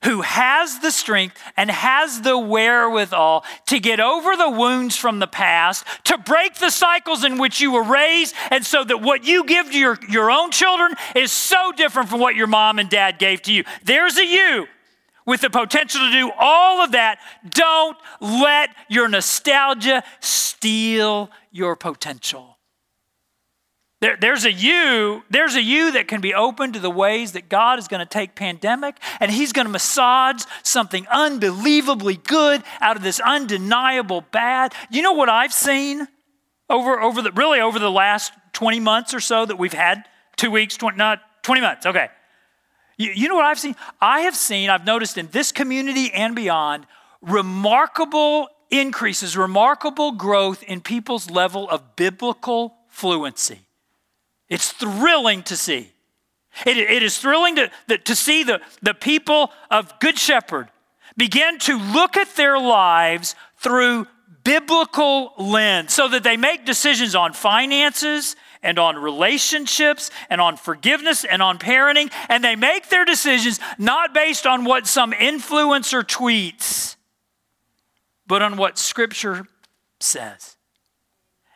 who 0.03 0.21
has 0.21 0.79
the 0.79 0.91
strength 0.91 1.37
and 1.55 1.69
has 1.69 2.21
the 2.21 2.37
wherewithal 2.37 3.43
to 3.67 3.79
get 3.79 3.99
over 3.99 4.35
the 4.35 4.49
wounds 4.49 4.95
from 4.95 5.19
the 5.19 5.27
past, 5.27 5.85
to 6.05 6.17
break 6.17 6.55
the 6.55 6.69
cycles 6.69 7.23
in 7.23 7.37
which 7.37 7.61
you 7.61 7.71
were 7.71 7.83
raised, 7.83 8.35
and 8.51 8.65
so 8.65 8.83
that 8.83 9.01
what 9.01 9.23
you 9.23 9.43
give 9.45 9.71
to 9.71 9.77
your, 9.77 9.97
your 10.09 10.31
own 10.31 10.51
children 10.51 10.93
is 11.15 11.31
so 11.31 11.71
different 11.71 12.09
from 12.09 12.19
what 12.19 12.35
your 12.35 12.47
mom 12.47 12.79
and 12.79 12.89
dad 12.89 13.19
gave 13.19 13.41
to 13.43 13.53
you. 13.53 13.63
There's 13.83 14.17
a 14.17 14.25
you 14.25 14.67
with 15.25 15.41
the 15.41 15.49
potential 15.49 16.01
to 16.01 16.11
do 16.11 16.31
all 16.39 16.81
of 16.81 16.93
that. 16.93 17.19
Don't 17.49 17.97
let 18.21 18.69
your 18.87 19.07
nostalgia 19.09 20.03
steal 20.19 21.29
your 21.51 21.75
potential. 21.75 22.56
There, 23.99 24.15
there's 24.15 24.45
a 24.45 24.51
you, 24.51 25.23
there's 25.31 25.55
a 25.55 25.61
you 25.61 25.93
that 25.93 26.07
can 26.07 26.21
be 26.21 26.35
open 26.35 26.73
to 26.73 26.79
the 26.79 26.89
ways 26.89 27.31
that 27.31 27.49
God 27.49 27.79
is 27.79 27.87
going 27.87 27.99
to 27.99 28.05
take 28.05 28.35
pandemic 28.35 28.97
and 29.19 29.31
He's 29.31 29.51
going 29.51 29.65
to 29.65 29.71
massage 29.71 30.43
something 30.61 31.07
unbelievably 31.11 32.17
good 32.17 32.63
out 32.79 32.95
of 32.95 33.01
this 33.01 33.19
undeniable 33.19 34.21
bad. 34.21 34.73
You 34.91 35.01
know 35.01 35.13
what 35.13 35.29
I've 35.29 35.53
seen 35.53 36.07
over, 36.69 37.01
over 37.01 37.23
the 37.23 37.31
really 37.31 37.59
over 37.59 37.79
the 37.79 37.89
last 37.89 38.33
20 38.53 38.79
months 38.79 39.15
or 39.15 39.19
so 39.19 39.45
that 39.45 39.57
we've 39.57 39.73
had? 39.73 40.03
Two 40.35 40.51
weeks, 40.51 40.77
20, 40.77 40.95
not 40.95 41.19
20 41.41 41.61
months, 41.61 41.85
okay. 41.87 42.09
You, 42.97 43.11
you 43.15 43.27
know 43.29 43.35
what 43.35 43.45
I've 43.45 43.59
seen? 43.59 43.75
I 43.99 44.21
have 44.21 44.35
seen, 44.35 44.69
I've 44.69 44.85
noticed 44.85 45.17
in 45.17 45.29
this 45.31 45.51
community 45.51 46.11
and 46.13 46.35
beyond, 46.35 46.85
remarkable 47.21 48.49
increases, 48.69 49.35
remarkable 49.35 50.11
growth 50.11 50.61
in 50.61 50.81
people's 50.81 51.31
level 51.31 51.67
of 51.67 51.95
biblical 51.95 52.75
fluency. 52.89 53.66
It's 54.49 54.71
thrilling 54.71 55.43
to 55.43 55.57
see. 55.57 55.91
It, 56.65 56.77
it 56.77 57.03
is 57.03 57.17
thrilling 57.17 57.55
to, 57.57 57.69
to 57.97 58.15
see 58.15 58.43
the, 58.43 58.61
the 58.81 58.93
people 58.93 59.51
of 59.69 59.99
Good 59.99 60.17
Shepherd 60.17 60.69
begin 61.15 61.59
to 61.59 61.77
look 61.77 62.17
at 62.17 62.35
their 62.35 62.59
lives 62.59 63.35
through 63.57 64.07
biblical 64.43 65.33
lens 65.37 65.93
so 65.93 66.07
that 66.07 66.23
they 66.23 66.37
make 66.37 66.65
decisions 66.65 67.15
on 67.15 67.33
finances 67.33 68.35
and 68.63 68.79
on 68.79 68.95
relationships 68.95 70.09
and 70.29 70.39
on 70.41 70.57
forgiveness 70.57 71.25
and 71.25 71.41
on 71.41 71.59
parenting. 71.59 72.11
And 72.29 72.43
they 72.43 72.55
make 72.55 72.89
their 72.89 73.05
decisions 73.05 73.59
not 73.77 74.13
based 74.13 74.47
on 74.47 74.63
what 74.63 74.87
some 74.87 75.11
influencer 75.11 76.03
tweets, 76.03 76.95
but 78.25 78.41
on 78.41 78.57
what 78.57 78.77
Scripture 78.77 79.47
says. 79.99 80.55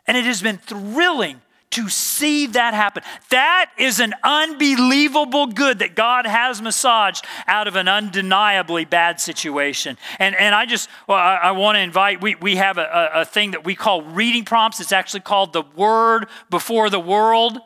And 0.05 0.17
it 0.17 0.25
has 0.25 0.41
been 0.41 0.57
thrilling 0.57 1.41
to 1.71 1.89
see 1.89 2.47
that 2.47 2.73
happen. 2.73 3.03
That 3.29 3.71
is 3.77 3.99
an 3.99 4.13
unbelievable 4.23 5.47
good 5.47 5.79
that 5.79 5.95
God 5.95 6.25
has 6.25 6.61
massaged 6.61 7.25
out 7.47 7.67
of 7.67 7.75
an 7.75 7.87
undeniably 7.87 8.85
bad 8.85 9.19
situation. 9.19 9.97
And, 10.19 10.35
and 10.35 10.53
I 10.53 10.65
just, 10.65 10.89
well, 11.07 11.17
I, 11.17 11.35
I 11.35 11.51
want 11.51 11.77
to 11.77 11.79
invite, 11.79 12.21
we, 12.21 12.35
we 12.35 12.57
have 12.57 12.77
a, 12.77 13.09
a 13.13 13.25
thing 13.25 13.51
that 13.51 13.63
we 13.63 13.75
call 13.75 14.01
reading 14.03 14.45
prompts. 14.45 14.79
It's 14.79 14.91
actually 14.91 15.21
called 15.21 15.53
the 15.53 15.63
Word 15.75 16.27
Before 16.49 16.89
the 16.89 16.99
World. 16.99 17.57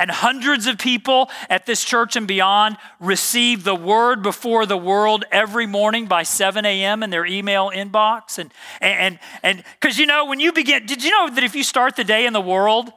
And 0.00 0.12
hundreds 0.12 0.68
of 0.68 0.78
people 0.78 1.28
at 1.50 1.66
this 1.66 1.84
church 1.84 2.14
and 2.14 2.28
beyond 2.28 2.76
receive 3.00 3.64
the 3.64 3.74
word 3.74 4.22
before 4.22 4.64
the 4.64 4.76
world 4.76 5.24
every 5.32 5.66
morning 5.66 6.06
by 6.06 6.22
7 6.22 6.64
a.m. 6.64 7.02
in 7.02 7.10
their 7.10 7.26
email 7.26 7.72
inbox. 7.74 8.38
And 8.38 8.52
and 8.80 9.18
and 9.42 9.64
because 9.80 9.98
you 9.98 10.06
know, 10.06 10.26
when 10.26 10.38
you 10.38 10.52
begin, 10.52 10.86
did 10.86 11.02
you 11.02 11.10
know 11.10 11.34
that 11.34 11.42
if 11.42 11.56
you 11.56 11.64
start 11.64 11.96
the 11.96 12.04
day 12.04 12.26
in 12.26 12.32
the 12.32 12.40
world, 12.40 12.92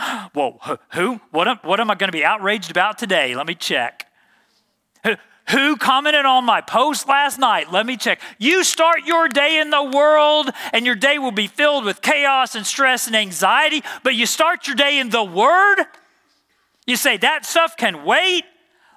Whoa, 0.32 0.58
who? 0.92 1.20
What 1.30 1.48
am, 1.48 1.58
what 1.62 1.80
am 1.80 1.90
I 1.90 1.94
going 1.94 2.08
to 2.08 2.16
be 2.16 2.24
outraged 2.24 2.70
about 2.70 2.98
today? 2.98 3.34
Let 3.34 3.46
me 3.46 3.54
check. 3.54 4.06
Who 5.50 5.76
commented 5.76 6.26
on 6.26 6.44
my 6.44 6.60
post 6.60 7.08
last 7.08 7.38
night? 7.38 7.72
Let 7.72 7.84
me 7.84 7.96
check. 7.96 8.20
You 8.38 8.62
start 8.62 9.00
your 9.04 9.28
day 9.28 9.58
in 9.58 9.70
the 9.70 9.82
world, 9.82 10.50
and 10.72 10.86
your 10.86 10.94
day 10.94 11.18
will 11.18 11.32
be 11.32 11.48
filled 11.48 11.84
with 11.84 12.02
chaos 12.02 12.54
and 12.54 12.64
stress 12.64 13.08
and 13.08 13.16
anxiety, 13.16 13.82
but 14.04 14.14
you 14.14 14.26
start 14.26 14.68
your 14.68 14.76
day 14.76 15.00
in 15.00 15.10
the 15.10 15.24
Word. 15.24 15.84
You 16.86 16.94
say, 16.94 17.16
That 17.16 17.44
stuff 17.44 17.76
can 17.76 18.04
wait. 18.04 18.44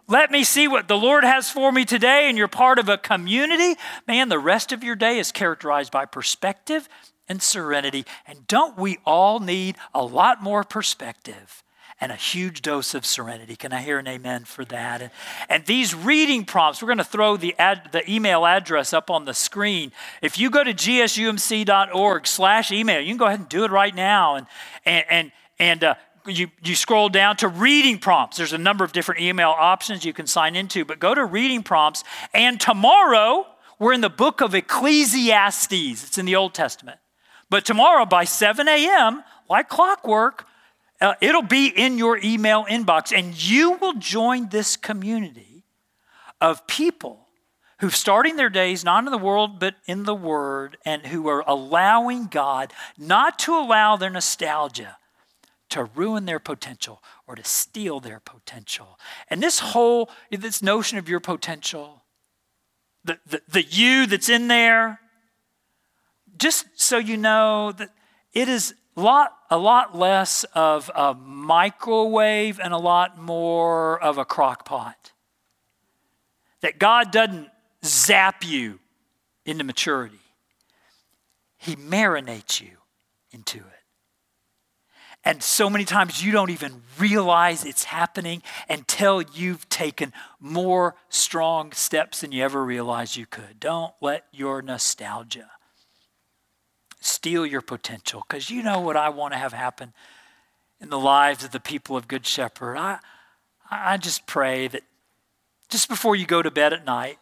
Let 0.07 0.29
me 0.29 0.43
see 0.43 0.67
what 0.67 0.87
the 0.87 0.97
Lord 0.97 1.23
has 1.23 1.49
for 1.49 1.71
me 1.71 1.85
today, 1.85 2.29
and 2.29 2.37
you're 2.37 2.47
part 2.47 2.77
of 2.77 2.87
a 2.87 2.97
community. 2.99 3.79
Man, 4.07 4.29
the 4.29 4.37
rest 4.37 4.71
of 4.71 4.83
your 4.83 4.95
day 4.95 5.17
is 5.17 5.31
characterized 5.31 5.91
by 5.91 6.05
perspective 6.05 6.87
and 7.27 7.41
serenity. 7.41 8.05
And 8.27 8.47
don't 8.47 8.77
we 8.77 8.99
all 9.05 9.39
need 9.39 9.75
a 9.93 10.03
lot 10.03 10.41
more 10.41 10.63
perspective 10.63 11.63
and 11.99 12.11
a 12.11 12.15
huge 12.15 12.61
dose 12.61 12.93
of 12.93 13.05
serenity? 13.05 13.55
Can 13.55 13.71
I 13.71 13.81
hear 13.81 13.99
an 13.99 14.07
amen 14.07 14.45
for 14.45 14.65
that? 14.65 15.01
And, 15.01 15.11
and 15.49 15.65
these 15.65 15.95
reading 15.95 16.43
prompts, 16.45 16.81
we're 16.81 16.87
going 16.87 16.97
to 16.97 17.03
throw 17.03 17.37
the, 17.37 17.55
ad, 17.57 17.89
the 17.91 18.09
email 18.11 18.45
address 18.45 18.93
up 18.93 19.09
on 19.09 19.25
the 19.25 19.33
screen. 19.33 19.91
If 20.21 20.37
you 20.37 20.49
go 20.49 20.63
to 20.63 20.73
gsumc.org 20.73 22.27
slash 22.27 22.71
email, 22.71 22.99
you 22.99 23.07
can 23.07 23.17
go 23.17 23.25
ahead 23.25 23.39
and 23.39 23.49
do 23.49 23.63
it 23.63 23.71
right 23.71 23.95
now. 23.95 24.35
And, 24.35 24.47
and, 24.85 25.05
and, 25.09 25.31
and 25.59 25.83
uh, 25.83 25.95
you, 26.27 26.49
you 26.63 26.75
scroll 26.75 27.09
down 27.09 27.37
to 27.37 27.47
reading 27.47 27.99
prompts. 27.99 28.37
There's 28.37 28.53
a 28.53 28.57
number 28.57 28.83
of 28.83 28.91
different 28.91 29.21
email 29.21 29.49
options 29.49 30.05
you 30.05 30.13
can 30.13 30.27
sign 30.27 30.55
into, 30.55 30.85
but 30.85 30.99
go 30.99 31.13
to 31.13 31.25
reading 31.25 31.63
prompts. 31.63 32.03
And 32.33 32.59
tomorrow, 32.59 33.45
we're 33.79 33.93
in 33.93 34.01
the 34.01 34.09
book 34.09 34.41
of 34.41 34.55
Ecclesiastes. 34.55 36.03
It's 36.03 36.17
in 36.17 36.25
the 36.25 36.35
Old 36.35 36.53
Testament. 36.53 36.99
But 37.53 37.65
tomorrow 37.65 38.03
by 38.05 38.23
7 38.23 38.67
a.m., 38.67 39.23
like 39.47 39.69
clockwork, 39.69 40.47
uh, 40.99 41.13
it'll 41.21 41.43
be 41.43 41.67
in 41.67 41.99
your 41.99 42.17
email 42.23 42.65
inbox, 42.65 43.15
and 43.15 43.39
you 43.39 43.73
will 43.73 43.93
join 43.93 44.49
this 44.49 44.75
community 44.75 45.63
of 46.41 46.65
people 46.65 47.27
who 47.79 47.91
starting 47.91 48.37
their 48.37 48.49
days 48.49 48.83
not 48.83 49.05
in 49.05 49.11
the 49.11 49.19
world 49.19 49.59
but 49.59 49.75
in 49.85 50.05
the 50.05 50.15
Word, 50.15 50.77
and 50.83 51.05
who 51.05 51.27
are 51.27 51.43
allowing 51.45 52.25
God 52.25 52.73
not 52.97 53.37
to 53.37 53.53
allow 53.55 53.97
their 53.97 54.09
nostalgia 54.09 54.97
to 55.69 55.83
ruin 55.83 56.25
their 56.25 56.39
potential 56.39 57.03
or 57.27 57.35
to 57.35 57.43
steal 57.43 57.99
their 57.99 58.19
potential. 58.19 58.97
And 59.29 59.43
this 59.43 59.59
whole 59.59 60.09
this 60.31 60.63
notion 60.63 60.97
of 60.97 61.07
your 61.07 61.19
potential, 61.19 62.01
the, 63.05 63.19
the, 63.27 63.43
the 63.47 63.61
you 63.61 64.07
that's 64.07 64.27
in 64.27 64.47
there, 64.47 65.01
just 66.37 66.65
so 66.75 66.97
you 66.97 67.17
know 67.17 67.71
that 67.73 67.89
it 68.33 68.49
is 68.49 68.73
a 68.95 69.01
lot, 69.01 69.33
a 69.49 69.57
lot 69.57 69.97
less 69.97 70.43
of 70.53 70.91
a 70.95 71.13
microwave 71.13 72.59
and 72.59 72.73
a 72.73 72.77
lot 72.77 73.17
more 73.17 74.01
of 74.01 74.17
a 74.17 74.25
crock 74.25 74.65
pot. 74.65 75.11
That 76.61 76.79
God 76.79 77.11
doesn't 77.11 77.49
zap 77.83 78.43
you 78.45 78.79
into 79.45 79.63
maturity, 79.63 80.21
He 81.57 81.75
marinates 81.75 82.61
you 82.61 82.77
into 83.31 83.57
it. 83.57 83.65
And 85.25 85.41
so 85.41 85.69
many 85.69 85.85
times 85.85 86.23
you 86.23 86.33
don't 86.33 86.49
even 86.49 86.81
realize 86.99 87.63
it's 87.63 87.85
happening 87.85 88.43
until 88.67 89.21
you've 89.21 89.69
taken 89.69 90.11
more 90.39 90.95
strong 91.07 91.71
steps 91.71 92.21
than 92.21 92.33
you 92.33 92.43
ever 92.43 92.63
realized 92.63 93.15
you 93.15 93.25
could. 93.25 93.59
Don't 93.59 93.93
let 94.01 94.25
your 94.33 94.61
nostalgia 94.61 95.49
steal 97.05 97.45
your 97.45 97.61
potential 97.61 98.23
because 98.27 98.49
you 98.49 98.63
know 98.63 98.79
what 98.79 98.97
I 98.97 99.09
want 99.09 99.33
to 99.33 99.37
have 99.37 99.53
happen 99.53 99.93
in 100.79 100.89
the 100.89 100.99
lives 100.99 101.43
of 101.43 101.51
the 101.51 101.59
people 101.59 101.95
of 101.95 102.07
Good 102.07 102.25
Shepherd. 102.25 102.77
I, 102.77 102.99
I 103.69 103.97
just 103.97 104.25
pray 104.25 104.67
that 104.67 104.83
just 105.69 105.89
before 105.89 106.15
you 106.15 106.25
go 106.25 106.41
to 106.41 106.51
bed 106.51 106.73
at 106.73 106.85
night, 106.85 107.17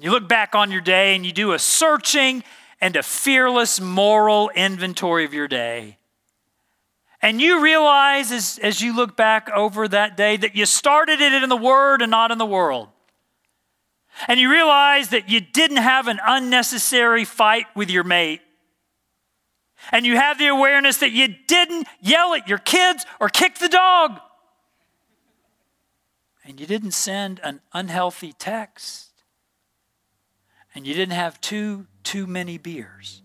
you 0.00 0.10
look 0.10 0.28
back 0.28 0.54
on 0.54 0.70
your 0.70 0.80
day 0.80 1.16
and 1.16 1.26
you 1.26 1.32
do 1.32 1.52
a 1.52 1.58
searching 1.58 2.44
and 2.80 2.96
a 2.96 3.02
fearless 3.02 3.80
moral 3.80 4.50
inventory 4.50 5.24
of 5.24 5.34
your 5.34 5.48
day. 5.48 5.98
And 7.20 7.40
you 7.40 7.60
realize 7.60 8.30
as, 8.30 8.60
as 8.62 8.80
you 8.80 8.94
look 8.94 9.16
back 9.16 9.50
over 9.50 9.88
that 9.88 10.16
day 10.16 10.36
that 10.36 10.54
you 10.54 10.66
started 10.66 11.20
it 11.20 11.42
in 11.42 11.48
the 11.48 11.56
Word 11.56 12.00
and 12.00 12.10
not 12.10 12.30
in 12.30 12.38
the 12.38 12.46
world. 12.46 12.88
And 14.26 14.40
you 14.40 14.50
realize 14.50 15.10
that 15.10 15.28
you 15.28 15.40
didn't 15.40 15.76
have 15.78 16.08
an 16.08 16.18
unnecessary 16.26 17.24
fight 17.24 17.66
with 17.76 17.90
your 17.90 18.04
mate. 18.04 18.40
And 19.92 20.04
you 20.04 20.16
have 20.16 20.38
the 20.38 20.48
awareness 20.48 20.98
that 20.98 21.12
you 21.12 21.28
didn't 21.46 21.86
yell 22.00 22.34
at 22.34 22.48
your 22.48 22.58
kids 22.58 23.06
or 23.20 23.28
kick 23.28 23.58
the 23.58 23.68
dog. 23.68 24.18
And 26.44 26.58
you 26.58 26.66
didn't 26.66 26.92
send 26.92 27.40
an 27.44 27.60
unhealthy 27.72 28.32
text. 28.32 29.10
And 30.74 30.86
you 30.86 30.94
didn't 30.94 31.14
have 31.14 31.40
too, 31.40 31.86
too 32.02 32.26
many 32.26 32.58
beers. 32.58 33.22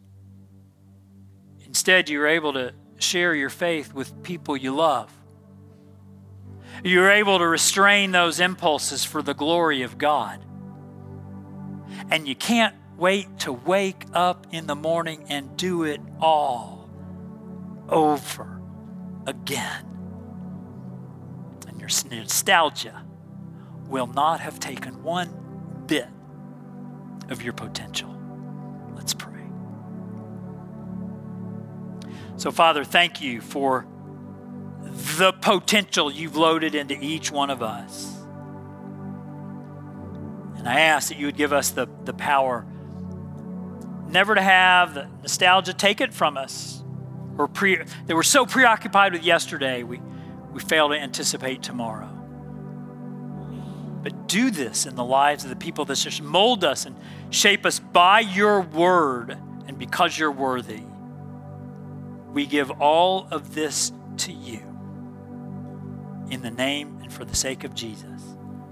Instead, 1.65 2.10
you 2.10 2.19
were 2.19 2.27
able 2.27 2.53
to 2.53 2.73
share 2.99 3.34
your 3.34 3.49
faith 3.49 3.93
with 3.93 4.23
people 4.23 4.56
you 4.56 4.75
love. 4.75 5.12
You're 6.84 7.12
able 7.12 7.39
to 7.39 7.47
restrain 7.47 8.12
those 8.12 8.39
impulses 8.39 9.03
for 9.03 9.21
the 9.21 9.34
glory 9.34 9.82
of 9.82 9.97
God. 9.97 10.43
And 12.13 12.28
you 12.28 12.36
can't 12.36 12.76
wait 12.95 13.39
to 13.39 13.52
wake 13.52 14.06
up 14.13 14.45
in 14.52 14.67
the 14.67 14.76
morning 14.76 15.26
and 15.30 15.58
do 15.58 15.82
it 15.82 15.99
all 16.21 16.88
over 17.89 18.62
again. 19.26 19.84
And 21.67 21.80
your 21.80 21.89
nostalgia 22.12 23.04
will 23.88 24.06
not 24.06 24.41
have 24.41 24.60
taken 24.60 25.02
one 25.02 25.84
bit 25.88 26.08
of 27.30 27.41
your 27.41 27.54
potential. 27.54 28.15
Let's 28.93 29.15
pray. 29.15 29.41
So, 32.38 32.52
Father, 32.52 32.84
thank 32.84 33.21
you 33.21 33.41
for 33.41 33.88
the 35.17 35.34
potential 35.41 36.12
you've 36.12 36.36
loaded 36.36 36.76
into 36.76 36.95
each 37.04 37.32
one 37.32 37.49
of 37.49 37.63
us. 37.63 38.22
And 40.63 40.69
I 40.69 40.80
ask 40.80 41.10
that 41.10 41.17
you 41.17 41.26
would 41.26 41.36
give 41.36 41.52
us 41.52 41.71
the, 41.71 41.89
the 42.06 42.13
power 42.13 42.65
never 44.08 44.34
to 44.34 44.41
have 44.41 44.93
the 44.93 45.10
nostalgia 45.21 45.73
take 45.73 45.99
it 45.99 46.13
from 46.13 46.38
us. 46.38 46.82
Or 47.38 47.49
pre, 47.49 47.76
that 47.76 48.15
we're 48.15 48.23
so 48.23 48.45
preoccupied 48.45 49.12
with 49.12 49.23
yesterday, 49.23 49.84
we, 49.84 49.99
we 50.54 50.62
fail 50.62 50.88
to 50.88 50.95
anticipate 50.95 51.63
tomorrow. 51.63 52.08
But 54.04 54.30
do 54.30 54.52
this 54.52 54.86
in 54.86 54.95
the 54.95 55.04
lives 55.04 55.43
of 55.43 55.49
the 55.49 55.58
people 55.58 55.84
that 55.86 55.95
just 55.95 56.21
mold 56.21 56.63
us 56.63 56.86
and 56.86 56.95
shape 57.30 57.65
us 57.65 57.80
by 57.80 58.21
your 58.21 58.62
word 58.62 59.38
and 59.67 59.78
because 59.78 60.17
you're 60.17 60.32
worthy. 60.32 60.84
We 62.32 62.45
give 62.45 62.71
all 62.71 63.28
of 63.32 63.54
this 63.54 63.91
to 64.19 64.32
you 64.32 64.62
in 66.30 66.41
the 66.41 66.52
name 66.52 66.99
and 67.02 67.12
for 67.12 67.26
the 67.26 67.36
sake 67.36 67.65
of 67.65 67.76
Jesus. 67.76 68.21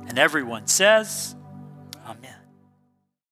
And 0.08 0.18
everyone 0.18 0.68
says. 0.68 1.36